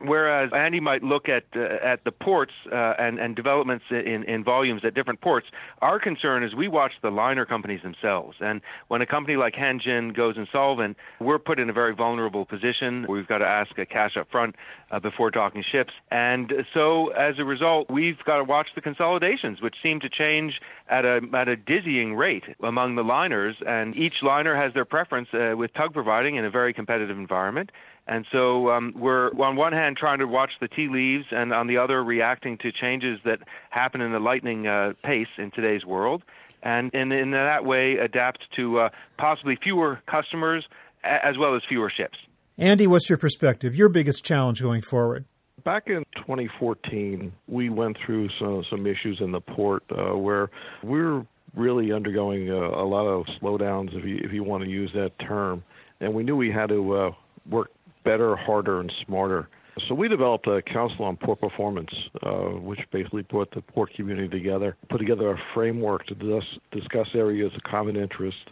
Whereas 0.00 0.50
Andy 0.52 0.78
might 0.78 1.02
look 1.02 1.28
at 1.28 1.44
uh, 1.56 1.60
at 1.82 2.04
the 2.04 2.12
ports 2.12 2.52
uh, 2.70 2.94
and 2.98 3.18
and 3.18 3.34
developments 3.34 3.84
in 3.90 4.22
in 4.24 4.44
volumes 4.44 4.84
at 4.84 4.94
different 4.94 5.20
ports, 5.20 5.48
our 5.82 5.98
concern 5.98 6.44
is 6.44 6.54
we 6.54 6.68
watch 6.68 6.92
the 7.02 7.10
liner 7.10 7.44
companies 7.44 7.82
themselves. 7.82 8.36
And 8.40 8.60
when 8.86 9.02
a 9.02 9.06
company 9.06 9.36
like 9.36 9.54
Hanjin 9.54 10.14
goes 10.14 10.36
insolvent, 10.36 10.96
we're 11.20 11.40
put 11.40 11.58
in 11.58 11.68
a 11.68 11.72
very 11.72 11.94
vulnerable 11.94 12.44
position. 12.44 13.06
We've 13.08 13.26
got 13.26 13.38
to 13.38 13.46
ask 13.46 13.76
a 13.76 13.86
cash 13.86 14.16
up 14.16 14.30
front 14.30 14.54
uh, 14.92 15.00
before 15.00 15.32
docking 15.32 15.64
ships, 15.64 15.92
and 16.12 16.64
so 16.72 17.08
as 17.08 17.40
a 17.40 17.44
result, 17.44 17.90
we've 17.90 18.22
got 18.24 18.36
to 18.36 18.44
watch 18.44 18.68
the 18.76 18.80
consolidations, 18.80 19.60
which 19.60 19.74
seem 19.82 19.98
to 20.00 20.08
change 20.08 20.60
at 20.88 21.04
a 21.04 21.20
at 21.34 21.48
a 21.48 21.56
dizzying 21.56 22.14
rate 22.14 22.44
among 22.62 22.94
the 22.94 23.04
liners. 23.04 23.56
And 23.66 23.96
each 23.96 24.22
liner 24.22 24.54
has 24.54 24.74
their 24.74 24.84
preference 24.84 25.28
uh, 25.34 25.54
with 25.56 25.74
tug 25.74 25.92
providing 25.92 26.36
in 26.36 26.44
a 26.44 26.50
very 26.50 26.72
competitive 26.72 27.18
environment. 27.18 27.72
And 28.08 28.24
so 28.32 28.70
um, 28.70 28.94
we're 28.96 29.28
on 29.38 29.54
one 29.56 29.74
hand 29.74 29.98
trying 29.98 30.20
to 30.20 30.26
watch 30.26 30.52
the 30.60 30.68
tea 30.68 30.88
leaves, 30.88 31.26
and 31.30 31.52
on 31.52 31.66
the 31.66 31.76
other 31.76 32.02
reacting 32.02 32.56
to 32.58 32.72
changes 32.72 33.20
that 33.24 33.40
happen 33.68 34.00
in 34.00 34.12
the 34.12 34.18
lightning 34.18 34.66
uh, 34.66 34.94
pace 35.04 35.28
in 35.36 35.50
today's 35.50 35.84
world, 35.84 36.22
and 36.62 36.92
in, 36.94 37.12
in 37.12 37.32
that 37.32 37.66
way 37.66 37.98
adapt 37.98 38.40
to 38.56 38.78
uh, 38.80 38.88
possibly 39.18 39.58
fewer 39.62 40.00
customers 40.06 40.66
as 41.04 41.36
well 41.38 41.54
as 41.54 41.62
fewer 41.68 41.92
ships. 41.94 42.16
Andy, 42.56 42.86
what's 42.86 43.08
your 43.08 43.18
perspective? 43.18 43.76
Your 43.76 43.90
biggest 43.90 44.24
challenge 44.24 44.62
going 44.62 44.82
forward? 44.82 45.26
Back 45.64 45.88
in 45.88 46.04
2014, 46.16 47.30
we 47.46 47.68
went 47.68 47.98
through 48.04 48.30
some, 48.38 48.64
some 48.70 48.86
issues 48.86 49.18
in 49.20 49.32
the 49.32 49.40
port 49.40 49.84
uh, 49.90 50.16
where 50.16 50.50
we're 50.82 51.26
really 51.54 51.92
undergoing 51.92 52.48
a, 52.48 52.58
a 52.58 52.86
lot 52.86 53.06
of 53.06 53.26
slowdowns, 53.40 53.94
if 53.96 54.04
you 54.04 54.18
if 54.22 54.32
you 54.32 54.44
want 54.44 54.64
to 54.64 54.70
use 54.70 54.90
that 54.94 55.12
term. 55.18 55.62
And 56.00 56.14
we 56.14 56.22
knew 56.22 56.36
we 56.36 56.50
had 56.50 56.68
to 56.70 56.92
uh, 56.94 57.10
work 57.48 57.70
better, 58.08 58.36
harder, 58.36 58.80
and 58.80 58.90
smarter. 59.04 59.50
So 59.86 59.94
we 59.94 60.08
developed 60.08 60.46
a 60.46 60.62
council 60.62 61.04
on 61.04 61.18
port 61.18 61.40
performance, 61.42 61.90
uh, 62.22 62.56
which 62.68 62.80
basically 62.90 63.20
brought 63.20 63.50
the 63.50 63.60
port 63.60 63.92
community 63.92 64.28
together, 64.28 64.78
put 64.88 64.96
together 64.96 65.30
a 65.30 65.38
framework 65.52 66.06
to 66.06 66.14
dis- 66.14 66.58
discuss 66.70 67.08
areas 67.14 67.52
of 67.54 67.62
common 67.64 67.96
interest, 67.96 68.48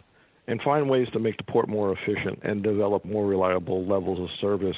and 0.47 0.61
find 0.61 0.87
ways 0.87 1.07
to 1.13 1.19
make 1.19 1.37
the 1.37 1.43
port 1.43 1.67
more 1.67 1.91
efficient 1.91 2.39
and 2.43 2.61
develop 2.61 3.03
more 3.03 3.25
reliable 3.25 3.83
levels 3.83 4.19
of 4.19 4.29
service 4.39 4.77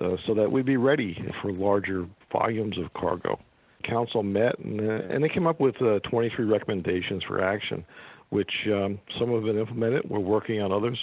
uh, 0.00 0.16
so 0.26 0.34
that 0.34 0.50
we'd 0.50 0.66
be 0.66 0.76
ready 0.76 1.24
for 1.40 1.52
larger 1.52 2.08
volumes 2.32 2.78
of 2.78 2.92
cargo. 2.94 3.38
Council 3.84 4.24
met 4.24 4.58
and, 4.58 4.80
uh, 4.80 5.14
and 5.14 5.22
they 5.22 5.28
came 5.28 5.46
up 5.46 5.60
with 5.60 5.80
uh, 5.80 6.00
23 6.00 6.44
recommendations 6.44 7.22
for 7.22 7.40
action, 7.40 7.84
which 8.32 8.66
um, 8.68 8.98
some 9.18 9.30
have 9.30 9.42
been 9.42 9.58
implemented. 9.58 10.08
We're 10.08 10.18
working 10.18 10.62
on 10.62 10.72
others. 10.72 10.98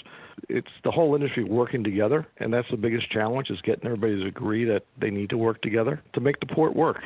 It's 0.49 0.71
the 0.83 0.89
whole 0.89 1.13
industry 1.13 1.43
working 1.43 1.83
together, 1.83 2.25
and 2.37 2.51
that's 2.51 2.67
the 2.71 2.77
biggest 2.77 3.11
challenge: 3.11 3.51
is 3.51 3.61
getting 3.61 3.85
everybody 3.85 4.19
to 4.19 4.25
agree 4.25 4.65
that 4.65 4.85
they 4.99 5.11
need 5.11 5.29
to 5.29 5.37
work 5.37 5.61
together 5.61 6.01
to 6.13 6.21
make 6.21 6.39
the 6.39 6.47
port 6.47 6.75
work. 6.75 7.03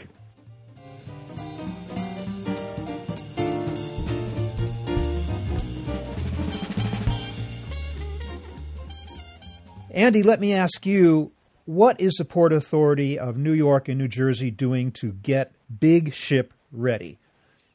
Andy, 9.92 10.24
let 10.24 10.40
me 10.40 10.54
ask 10.54 10.86
you 10.86 11.34
what 11.66 12.00
is 12.00 12.14
the 12.14 12.26
Port 12.26 12.54
Authority 12.54 13.20
of 13.20 13.36
New 13.36 13.52
York 13.52 13.90
and 13.90 13.98
New 14.00 14.08
Jersey 14.08 14.52
doing 14.52 14.92
to 14.94 15.12
get 15.12 15.54
big 15.80 16.14
ship 16.14 16.54
ready? 16.72 17.20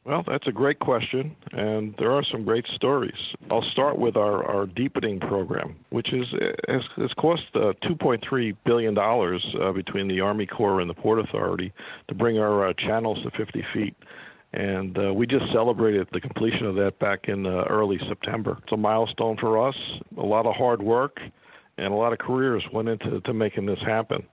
Well, 0.09 0.25
that's 0.27 0.47
a 0.47 0.53
great 0.53 0.79
question, 0.79 1.37
and 1.53 1.95
there 1.99 2.13
are 2.13 2.25
some 2.25 2.43
great 2.43 2.65
stories. 2.75 3.35
I'll 3.51 3.71
start 3.73 3.99
with 3.99 4.17
our, 4.17 4.43
our 4.43 4.65
deepening 4.65 5.21
program, 5.21 5.77
which 5.91 6.15
is 6.15 6.27
has, 6.67 6.81
has 6.97 7.13
cost 7.19 7.43
uh, 7.55 7.75
$2.3 7.85 8.57
billion 8.65 8.97
uh, 8.97 9.73
between 9.73 10.09
the 10.09 10.21
Army 10.23 10.47
Corps 10.47 10.81
and 10.81 10.89
the 10.89 10.95
Port 10.95 11.19
Authority 11.19 11.75
to 12.09 12.15
bring 12.15 12.39
our 12.39 12.69
uh, 12.69 12.73
channels 12.73 13.23
to 13.23 13.31
50 13.33 13.63
feet. 13.75 13.95
And 14.55 14.97
uh, 14.99 15.13
we 15.13 15.27
just 15.27 15.45
celebrated 15.53 16.09
the 16.11 16.23
completion 16.23 16.65
of 16.65 16.77
that 16.77 16.99
back 16.99 17.29
in 17.29 17.45
uh, 17.45 17.65
early 17.69 18.01
September. 18.09 18.57
It's 18.63 18.73
a 18.73 18.79
milestone 18.79 19.37
for 19.37 19.69
us, 19.69 19.77
a 20.17 20.25
lot 20.25 20.47
of 20.47 20.55
hard 20.55 20.81
work, 20.81 21.21
and 21.77 21.93
a 21.93 21.97
lot 21.97 22.15
of 22.15 22.19
careers 22.19 22.65
went 22.73 22.89
into 22.89 23.21
to 23.21 23.35
making 23.35 23.67
this 23.67 23.81
happen. 23.81 24.25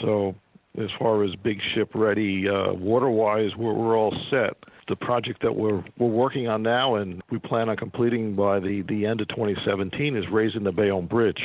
So, 0.00 0.34
as 0.78 0.88
far 0.98 1.24
as 1.24 1.34
big 1.34 1.60
ship 1.74 1.90
ready, 1.94 2.48
uh, 2.48 2.72
water 2.72 3.10
wise, 3.10 3.54
we're, 3.54 3.74
we're 3.74 3.98
all 3.98 4.16
set 4.30 4.56
the 4.90 4.96
project 4.96 5.40
that 5.42 5.56
we're 5.56 5.82
we're 5.96 6.08
working 6.08 6.48
on 6.48 6.62
now, 6.62 6.96
and 6.96 7.22
we 7.30 7.38
plan 7.38 7.70
on 7.70 7.76
completing 7.76 8.34
by 8.36 8.60
the 8.60 8.82
the 8.88 9.06
end 9.06 9.22
of 9.22 9.28
2017, 9.28 10.16
is 10.16 10.24
raising 10.30 10.64
the 10.64 10.72
Bayonne 10.72 11.06
Bridge, 11.06 11.40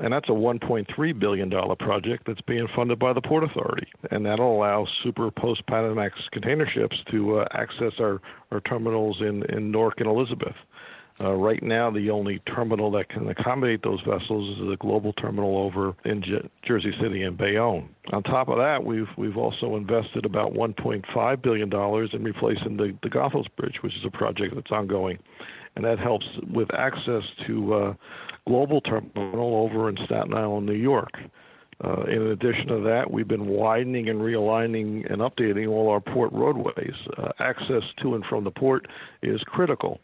and 0.00 0.12
that's 0.12 0.28
a 0.28 0.32
1.3 0.32 1.18
billion 1.18 1.48
dollar 1.50 1.76
project 1.76 2.22
that's 2.26 2.40
being 2.42 2.66
funded 2.74 2.98
by 2.98 3.12
the 3.12 3.20
Port 3.20 3.44
Authority, 3.44 3.88
and 4.10 4.24
that'll 4.24 4.56
allow 4.56 4.86
super 5.02 5.30
post 5.30 5.66
Panamax 5.66 6.12
container 6.32 6.66
ships 6.72 6.96
to 7.10 7.40
uh, 7.40 7.48
access 7.52 7.92
our 8.00 8.22
our 8.50 8.60
terminals 8.60 9.18
in 9.20 9.42
in 9.50 9.70
Newark 9.70 9.98
and 9.98 10.08
Elizabeth. 10.08 10.56
Uh, 11.22 11.32
right 11.32 11.62
now, 11.62 11.92
the 11.92 12.10
only 12.10 12.40
terminal 12.40 12.90
that 12.90 13.08
can 13.08 13.28
accommodate 13.28 13.82
those 13.84 14.00
vessels 14.00 14.58
is 14.58 14.68
the 14.68 14.76
global 14.80 15.12
terminal 15.12 15.56
over 15.58 15.94
in 16.04 16.20
J- 16.22 16.48
Jersey 16.66 16.92
City 17.00 17.22
and 17.22 17.38
Bayonne. 17.38 17.88
On 18.12 18.20
top 18.24 18.48
of 18.48 18.58
that, 18.58 18.84
we've 18.84 19.06
we've 19.16 19.36
also 19.36 19.76
invested 19.76 20.24
about 20.24 20.54
1.5 20.54 21.42
billion 21.42 21.68
dollars 21.68 22.10
in 22.14 22.24
replacing 22.24 22.76
the 22.76 22.96
the 23.04 23.08
Goethals 23.08 23.46
Bridge, 23.56 23.76
which 23.80 23.94
is 23.94 24.04
a 24.04 24.10
project 24.10 24.56
that's 24.56 24.72
ongoing, 24.72 25.20
and 25.76 25.84
that 25.84 26.00
helps 26.00 26.26
with 26.52 26.74
access 26.74 27.22
to 27.46 27.74
uh, 27.74 27.94
global 28.48 28.80
terminal 28.80 29.54
over 29.54 29.88
in 29.88 29.96
Staten 30.06 30.34
Island, 30.34 30.66
New 30.66 30.72
York. 30.72 31.12
Uh, 31.82 32.02
in 32.04 32.22
addition 32.28 32.66
to 32.68 32.80
that, 32.80 33.08
we've 33.10 33.28
been 33.28 33.46
widening 33.46 34.08
and 34.08 34.20
realigning 34.20 35.10
and 35.12 35.22
updating 35.22 35.68
all 35.68 35.90
our 35.90 36.00
port 36.00 36.32
roadways. 36.32 36.94
Uh, 37.16 37.30
access 37.38 37.82
to 38.00 38.16
and 38.16 38.24
from 38.24 38.42
the 38.42 38.50
port 38.50 38.86
is 39.22 39.40
critical 39.42 40.00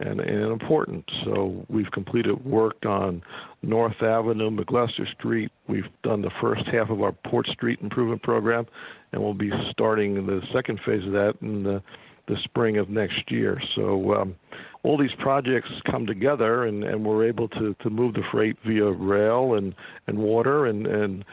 and, 0.00 0.20
and 0.20 0.52
important. 0.52 1.04
So 1.24 1.64
we've 1.68 1.90
completed 1.92 2.44
work 2.44 2.84
on 2.84 3.22
North 3.62 4.02
Avenue, 4.02 4.50
McLester 4.50 5.10
Street. 5.18 5.52
We've 5.68 5.84
done 6.02 6.22
the 6.22 6.32
first 6.40 6.62
half 6.66 6.90
of 6.90 7.00
our 7.02 7.12
Port 7.12 7.46
Street 7.46 7.78
improvement 7.80 8.22
program, 8.22 8.66
and 9.12 9.22
we'll 9.22 9.34
be 9.34 9.50
starting 9.70 10.14
the 10.26 10.40
second 10.52 10.80
phase 10.84 11.04
of 11.06 11.12
that 11.12 11.34
in 11.42 11.62
the, 11.62 11.82
the 12.26 12.36
spring 12.44 12.78
of 12.78 12.88
next 12.88 13.30
year. 13.30 13.60
So 13.76 14.14
um, 14.14 14.34
all 14.82 14.98
these 14.98 15.14
projects 15.20 15.68
come 15.90 16.06
together, 16.06 16.64
and, 16.64 16.82
and 16.82 17.04
we're 17.04 17.26
able 17.28 17.48
to, 17.50 17.74
to 17.80 17.90
move 17.90 18.14
the 18.14 18.22
freight 18.32 18.56
via 18.66 18.90
rail 18.90 19.54
and, 19.54 19.74
and 20.08 20.18
water, 20.18 20.66
and, 20.66 20.86
and 20.86 21.24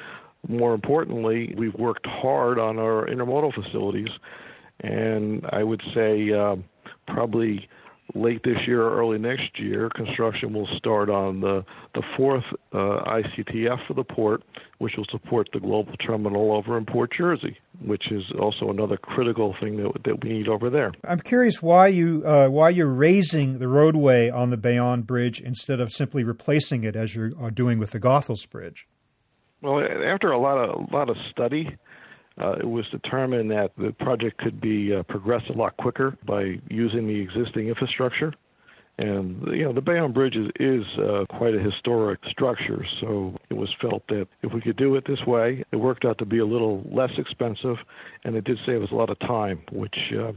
more 0.48 0.74
importantly, 0.74 1.54
we've 1.58 1.76
worked 1.76 2.06
hard 2.06 2.60
on 2.60 2.78
our 2.78 3.08
intermodal 3.08 3.54
facilities, 3.54 4.10
and 4.82 5.46
I 5.52 5.64
would 5.64 5.82
say 5.96 6.32
uh, 6.32 6.58
probably– 7.08 7.68
late 8.16 8.42
this 8.44 8.58
year 8.68 8.84
or 8.84 9.00
early 9.00 9.18
next 9.18 9.60
year, 9.60 9.90
construction 9.90 10.54
will 10.54 10.68
start 10.78 11.10
on 11.10 11.42
the, 11.42 11.64
the 11.96 12.04
fourth 12.18 12.44
uh, 12.74 13.04
ICTF 13.06 13.88
for 13.88 13.94
the 13.94 14.04
port, 14.04 14.44
which 14.80 14.94
will 14.98 15.06
support 15.12 15.50
the 15.54 15.60
global 15.60 15.94
terminal 15.98 16.54
over 16.54 16.78
in 16.78 16.86
Port 16.86 17.12
Jersey, 17.18 17.58
which 17.84 18.12
is 18.12 18.24
also 18.40 18.70
another 18.70 18.98
critical 18.98 19.56
thing 19.60 19.78
that, 19.78 19.92
that 20.06 20.24
we 20.24 20.32
need 20.32 20.48
over 20.48 20.70
there. 20.70 20.92
I'm 21.04 21.20
curious 21.20 21.62
why 21.62 21.88
you 21.88 22.24
uh, 22.26 22.48
why 22.48 22.70
you're 22.70 22.88
raising 22.88 23.60
the 23.60 23.68
roadway 23.68 24.30
on 24.30 24.50
the 24.50 24.58
Bayonne 24.58 25.02
Bridge 25.02 25.40
instead 25.40 25.80
of 25.80 25.92
simply 25.92 26.24
replacing 26.24 26.84
it 26.84 26.96
as 26.96 27.16
you 27.16 27.36
are 27.40 27.52
doing 27.52 27.80
with 27.80 27.92
the 27.92 28.00
Goethals 28.00 28.50
Bridge. 28.50 28.88
Well, 29.62 29.80
after 29.80 30.32
a 30.32 30.40
lot 30.40 30.58
of 30.58 30.90
a 30.92 30.96
lot 30.96 31.10
of 31.10 31.18
study, 31.30 31.78
uh, 32.40 32.54
it 32.54 32.68
was 32.68 32.86
determined 32.90 33.52
that 33.52 33.72
the 33.78 33.92
project 33.92 34.38
could 34.38 34.62
be 34.62 34.96
uh, 34.96 35.04
progressed 35.04 35.50
a 35.50 35.54
lot 35.54 35.76
quicker 35.78 36.18
by 36.26 36.60
using 36.70 37.08
the 37.08 37.20
existing 37.20 37.68
infrastructure. 37.68 38.34
And 38.98 39.48
you 39.48 39.64
know 39.64 39.74
the 39.74 39.82
Bayonne 39.82 40.12
Bridge 40.12 40.36
is, 40.36 40.52
is 40.60 40.86
uh, 41.00 41.26
quite 41.30 41.56
a 41.56 41.60
historic 41.60 42.20
structure, 42.30 42.86
so 43.00 43.34
it 43.50 43.56
was 43.56 43.70
felt 43.82 44.04
that 44.10 44.28
if 44.44 44.54
we 44.54 44.62
could 44.62 44.76
do 44.76 44.96
it 44.96 45.06
this 45.08 45.26
way, 45.26 45.64
it 45.72 45.78
worked 45.78 46.06
out 46.06 46.18
to 46.20 46.26
be 46.26 46.40
a 46.40 46.46
little 46.46 46.84
less 46.92 47.12
expensive, 47.18 47.78
and 48.24 48.36
it 48.36 48.44
did 48.44 48.60
save 48.66 48.84
us 48.84 48.92
a 48.92 48.96
lot 48.96 49.10
of 49.10 49.18
time, 49.20 49.62
which 49.72 49.96
uh, 50.20 50.34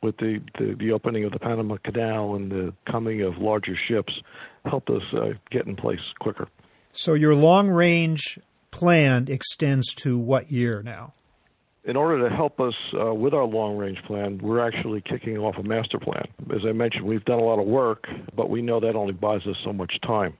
with 0.00 0.16
the, 0.18 0.40
the, 0.58 0.74
the 0.78 0.92
opening 0.92 1.24
of 1.24 1.32
the 1.32 1.38
Panama 1.38 1.76
Canal 1.84 2.36
and 2.36 2.50
the 2.50 2.72
coming 2.90 3.22
of 3.22 3.36
larger 3.38 3.76
ships 3.88 4.12
helped 4.64 4.90
us 4.90 5.02
uh, 5.12 5.30
get 5.50 5.66
in 5.66 5.76
place 5.76 6.00
quicker. 6.20 6.48
So 6.92 7.14
your 7.14 7.34
long 7.34 7.68
range 7.68 8.38
plan 8.70 9.26
extends 9.28 9.94
to 9.96 10.18
what 10.18 10.50
year 10.50 10.82
now? 10.82 11.12
In 11.88 11.96
order 11.96 12.28
to 12.28 12.36
help 12.36 12.60
us 12.60 12.74
uh, 13.00 13.14
with 13.14 13.32
our 13.32 13.46
long 13.46 13.78
range 13.78 13.98
plan, 14.06 14.38
we're 14.42 14.60
actually 14.60 15.00
kicking 15.00 15.38
off 15.38 15.56
a 15.58 15.62
master 15.62 15.98
plan. 15.98 16.22
As 16.54 16.60
I 16.68 16.72
mentioned, 16.72 17.04
we've 17.04 17.24
done 17.24 17.38
a 17.38 17.44
lot 17.44 17.58
of 17.58 17.66
work, 17.66 18.06
but 18.36 18.50
we 18.50 18.60
know 18.60 18.78
that 18.78 18.94
only 18.94 19.14
buys 19.14 19.40
us 19.46 19.56
so 19.64 19.72
much 19.72 19.98
time. 20.02 20.36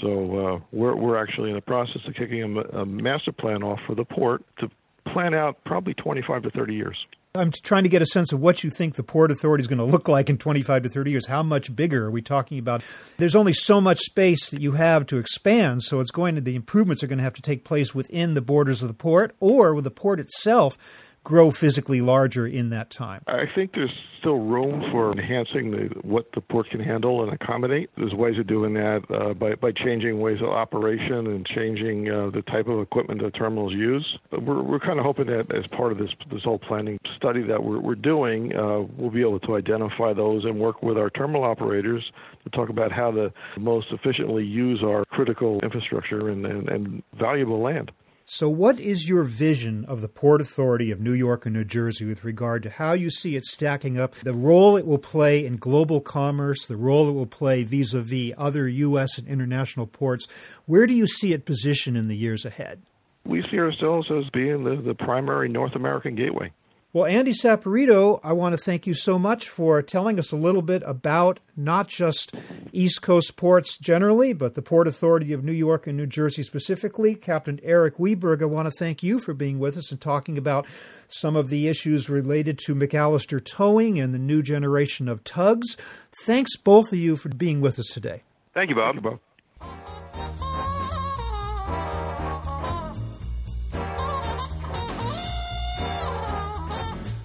So 0.00 0.08
uh, 0.08 0.60
we're, 0.72 0.96
we're 0.96 1.22
actually 1.22 1.50
in 1.50 1.56
the 1.56 1.60
process 1.60 2.00
of 2.08 2.14
kicking 2.14 2.56
a, 2.56 2.78
a 2.78 2.86
master 2.86 3.32
plan 3.32 3.62
off 3.62 3.78
for 3.86 3.94
the 3.94 4.04
port 4.04 4.44
to 4.60 4.70
plan 5.12 5.34
out 5.34 5.62
probably 5.66 5.92
25 5.92 6.44
to 6.44 6.50
30 6.50 6.74
years. 6.74 6.96
I'm 7.36 7.50
trying 7.50 7.82
to 7.82 7.88
get 7.88 8.02
a 8.02 8.06
sense 8.06 8.32
of 8.32 8.40
what 8.40 8.64
you 8.64 8.70
think 8.70 8.94
the 8.94 9.02
Port 9.02 9.30
Authority 9.30 9.62
is 9.62 9.68
going 9.68 9.78
to 9.78 9.84
look 9.84 10.08
like 10.08 10.30
in 10.30 10.38
25 10.38 10.84
to 10.84 10.88
30 10.88 11.10
years. 11.10 11.26
How 11.26 11.42
much 11.42 11.74
bigger 11.74 12.06
are 12.06 12.10
we 12.10 12.22
talking 12.22 12.58
about? 12.58 12.82
There's 13.18 13.36
only 13.36 13.52
so 13.52 13.80
much 13.80 14.00
space 14.00 14.50
that 14.50 14.60
you 14.60 14.72
have 14.72 15.06
to 15.06 15.18
expand, 15.18 15.82
so 15.82 16.00
it's 16.00 16.10
going 16.10 16.34
to 16.34 16.40
the 16.40 16.56
improvements 16.56 17.02
are 17.02 17.06
going 17.06 17.18
to 17.18 17.24
have 17.24 17.34
to 17.34 17.42
take 17.42 17.64
place 17.64 17.94
within 17.94 18.34
the 18.34 18.40
borders 18.40 18.82
of 18.82 18.88
the 18.88 18.94
port 18.94 19.34
or 19.40 19.74
with 19.74 19.84
the 19.84 19.90
port 19.90 20.18
itself 20.18 20.78
grow 21.26 21.50
physically 21.50 22.00
larger 22.00 22.46
in 22.46 22.70
that 22.70 22.88
time? 22.88 23.20
I 23.26 23.46
think 23.52 23.72
there's 23.74 23.90
still 24.20 24.38
room 24.38 24.80
for 24.92 25.10
enhancing 25.10 25.72
the, 25.72 25.90
what 26.02 26.30
the 26.34 26.40
port 26.40 26.70
can 26.70 26.78
handle 26.78 27.24
and 27.24 27.32
accommodate. 27.32 27.90
There's 27.96 28.14
ways 28.14 28.38
of 28.38 28.46
doing 28.46 28.74
that 28.74 29.02
uh, 29.10 29.34
by, 29.34 29.56
by 29.56 29.72
changing 29.72 30.20
ways 30.20 30.40
of 30.40 30.50
operation 30.50 31.26
and 31.26 31.44
changing 31.44 32.08
uh, 32.08 32.30
the 32.30 32.42
type 32.42 32.68
of 32.68 32.80
equipment 32.80 33.22
the 33.22 33.32
terminals 33.32 33.72
use. 33.72 34.18
But 34.30 34.44
we're, 34.44 34.62
we're 34.62 34.78
kind 34.78 35.00
of 35.00 35.04
hoping 35.04 35.26
that 35.26 35.52
as 35.52 35.66
part 35.66 35.90
of 35.90 35.98
this, 35.98 36.10
this 36.30 36.44
whole 36.44 36.60
planning 36.60 36.96
study 37.16 37.42
that 37.42 37.60
we're, 37.60 37.80
we're 37.80 37.96
doing, 37.96 38.54
uh, 38.54 38.82
we'll 38.96 39.10
be 39.10 39.22
able 39.22 39.40
to 39.40 39.56
identify 39.56 40.12
those 40.12 40.44
and 40.44 40.60
work 40.60 40.80
with 40.80 40.96
our 40.96 41.10
terminal 41.10 41.42
operators 41.42 42.12
to 42.44 42.50
talk 42.50 42.68
about 42.68 42.92
how 42.92 43.10
to 43.10 43.32
most 43.58 43.88
efficiently 43.90 44.44
use 44.44 44.80
our 44.84 45.04
critical 45.06 45.58
infrastructure 45.64 46.28
and, 46.28 46.46
and, 46.46 46.68
and 46.68 47.02
valuable 47.18 47.60
land. 47.60 47.90
So, 48.28 48.48
what 48.48 48.80
is 48.80 49.08
your 49.08 49.22
vision 49.22 49.84
of 49.84 50.00
the 50.00 50.08
Port 50.08 50.40
Authority 50.40 50.90
of 50.90 51.00
New 51.00 51.12
York 51.12 51.46
and 51.46 51.54
New 51.54 51.62
Jersey 51.62 52.04
with 52.06 52.24
regard 52.24 52.64
to 52.64 52.70
how 52.70 52.92
you 52.92 53.08
see 53.08 53.36
it 53.36 53.44
stacking 53.44 54.00
up, 54.00 54.16
the 54.16 54.32
role 54.32 54.76
it 54.76 54.84
will 54.84 54.98
play 54.98 55.46
in 55.46 55.58
global 55.58 56.00
commerce, 56.00 56.66
the 56.66 56.76
role 56.76 57.08
it 57.08 57.12
will 57.12 57.26
play 57.26 57.62
vis 57.62 57.94
a 57.94 58.02
vis 58.02 58.34
other 58.36 58.66
U.S. 58.66 59.16
and 59.16 59.28
international 59.28 59.86
ports? 59.86 60.26
Where 60.64 60.88
do 60.88 60.94
you 60.94 61.06
see 61.06 61.34
it 61.34 61.44
positioned 61.44 61.96
in 61.96 62.08
the 62.08 62.16
years 62.16 62.44
ahead? 62.44 62.82
We 63.24 63.44
see 63.48 63.60
ourselves 63.60 64.10
as 64.10 64.28
being 64.30 64.64
the, 64.64 64.74
the 64.74 64.94
primary 64.94 65.48
North 65.48 65.76
American 65.76 66.16
gateway. 66.16 66.50
Well, 66.96 67.04
Andy 67.04 67.32
Saporito, 67.32 68.20
I 68.24 68.32
want 68.32 68.54
to 68.54 68.56
thank 68.56 68.86
you 68.86 68.94
so 68.94 69.18
much 69.18 69.50
for 69.50 69.82
telling 69.82 70.18
us 70.18 70.32
a 70.32 70.36
little 70.36 70.62
bit 70.62 70.82
about 70.86 71.40
not 71.54 71.88
just 71.88 72.34
East 72.72 73.02
Coast 73.02 73.36
ports 73.36 73.76
generally, 73.76 74.32
but 74.32 74.54
the 74.54 74.62
Port 74.62 74.88
Authority 74.88 75.34
of 75.34 75.44
New 75.44 75.52
York 75.52 75.86
and 75.86 75.94
New 75.94 76.06
Jersey 76.06 76.42
specifically. 76.42 77.14
Captain 77.14 77.60
Eric 77.62 77.98
Weberg, 77.98 78.40
I 78.40 78.46
want 78.46 78.64
to 78.64 78.70
thank 78.70 79.02
you 79.02 79.18
for 79.18 79.34
being 79.34 79.58
with 79.58 79.76
us 79.76 79.90
and 79.90 80.00
talking 80.00 80.38
about 80.38 80.66
some 81.06 81.36
of 81.36 81.50
the 81.50 81.68
issues 81.68 82.08
related 82.08 82.58
to 82.60 82.74
McAllister 82.74 83.44
towing 83.44 84.00
and 84.00 84.14
the 84.14 84.18
new 84.18 84.42
generation 84.42 85.06
of 85.06 85.22
tugs. 85.22 85.76
Thanks, 86.24 86.56
both 86.56 86.94
of 86.94 86.98
you, 86.98 87.14
for 87.16 87.28
being 87.28 87.60
with 87.60 87.78
us 87.78 87.88
today. 87.92 88.22
Thank 88.54 88.70
you, 88.70 88.74
Bob. 88.74 88.94
Thank 88.94 89.04
you, 89.04 89.20
Bob. 89.60 90.45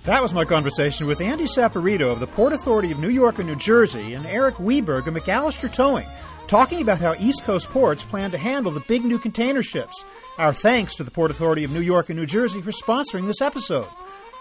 That 0.06 0.24
was 0.24 0.34
my 0.34 0.46
conversation 0.46 1.06
with 1.06 1.22
Andy 1.22 1.46
Saporito 1.46 2.12
of 2.12 2.20
the 2.20 2.26
Port 2.26 2.54
Authority 2.54 2.92
of 2.92 2.98
New 2.98 3.10
York 3.10 3.38
and 3.38 3.48
New 3.48 3.56
Jersey 3.56 4.16
and 4.16 4.26
Eric 4.26 4.56
Weberg 4.56 5.06
of 5.06 5.14
McAllister 5.14 5.72
Towing, 5.72 6.08
talking 6.48 6.82
about 6.82 7.00
how 7.00 7.14
East 7.20 7.44
Coast 7.44 7.70
ports 7.70 8.04
plan 8.04 8.32
to 8.32 8.38
handle 8.40 8.72
the 8.72 8.80
big 8.80 9.06
new 9.06 9.20
container 9.20 9.62
ships. 9.62 10.04
Our 10.40 10.56
thanks 10.56 10.96
to 10.96 11.04
the 11.04 11.12
Port 11.12 11.30
Authority 11.30 11.64
of 11.64 11.72
New 11.72 11.82
York 11.82 12.10
and 12.10 12.18
New 12.18 12.26
Jersey 12.26 12.64
for 12.64 12.72
sponsoring 12.72 13.28
this 13.28 13.42
episode. 13.42 13.86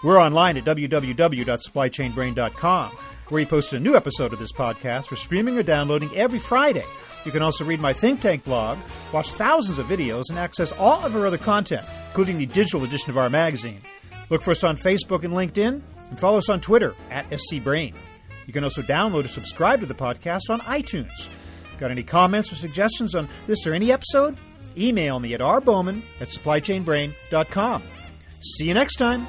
We're 0.03 0.19
online 0.19 0.57
at 0.57 0.65
www.supplychainbrain.com, 0.65 2.89
where 3.27 3.41
we 3.41 3.45
post 3.45 3.73
a 3.73 3.79
new 3.79 3.95
episode 3.95 4.33
of 4.33 4.39
this 4.39 4.51
podcast 4.51 5.05
for 5.05 5.15
streaming 5.15 5.59
or 5.59 5.63
downloading 5.63 6.09
every 6.15 6.39
Friday. 6.39 6.85
You 7.23 7.31
can 7.31 7.43
also 7.43 7.65
read 7.65 7.79
my 7.79 7.93
think 7.93 8.19
tank 8.19 8.45
blog, 8.45 8.79
watch 9.13 9.29
thousands 9.29 9.77
of 9.77 9.85
videos, 9.85 10.23
and 10.29 10.39
access 10.39 10.71
all 10.71 11.05
of 11.05 11.15
our 11.15 11.27
other 11.27 11.37
content, 11.37 11.85
including 12.07 12.39
the 12.39 12.47
digital 12.47 12.83
edition 12.83 13.11
of 13.11 13.17
our 13.19 13.29
magazine. 13.29 13.81
Look 14.31 14.41
for 14.41 14.51
us 14.51 14.63
on 14.63 14.77
Facebook 14.77 15.25
and 15.25 15.33
LinkedIn, 15.33 15.81
and 16.09 16.19
follow 16.19 16.37
us 16.37 16.49
on 16.49 16.61
Twitter 16.61 16.95
at 17.11 17.29
SCBrain. 17.29 17.93
You 18.47 18.53
can 18.53 18.63
also 18.63 18.81
download 18.81 19.25
or 19.25 19.27
subscribe 19.27 19.81
to 19.81 19.85
the 19.85 19.93
podcast 19.93 20.49
on 20.49 20.61
iTunes. 20.61 21.27
Got 21.77 21.91
any 21.91 22.01
comments 22.01 22.51
or 22.51 22.55
suggestions 22.55 23.13
on 23.13 23.27
this 23.45 23.67
or 23.67 23.73
any 23.73 23.91
episode? 23.91 24.37
Email 24.77 25.19
me 25.19 25.33
at 25.33 25.41
rbowman 25.41 26.01
at 26.21 26.29
supplychainbrain.com. 26.29 27.83
See 28.39 28.65
you 28.65 28.73
next 28.73 28.95
time. 28.95 29.27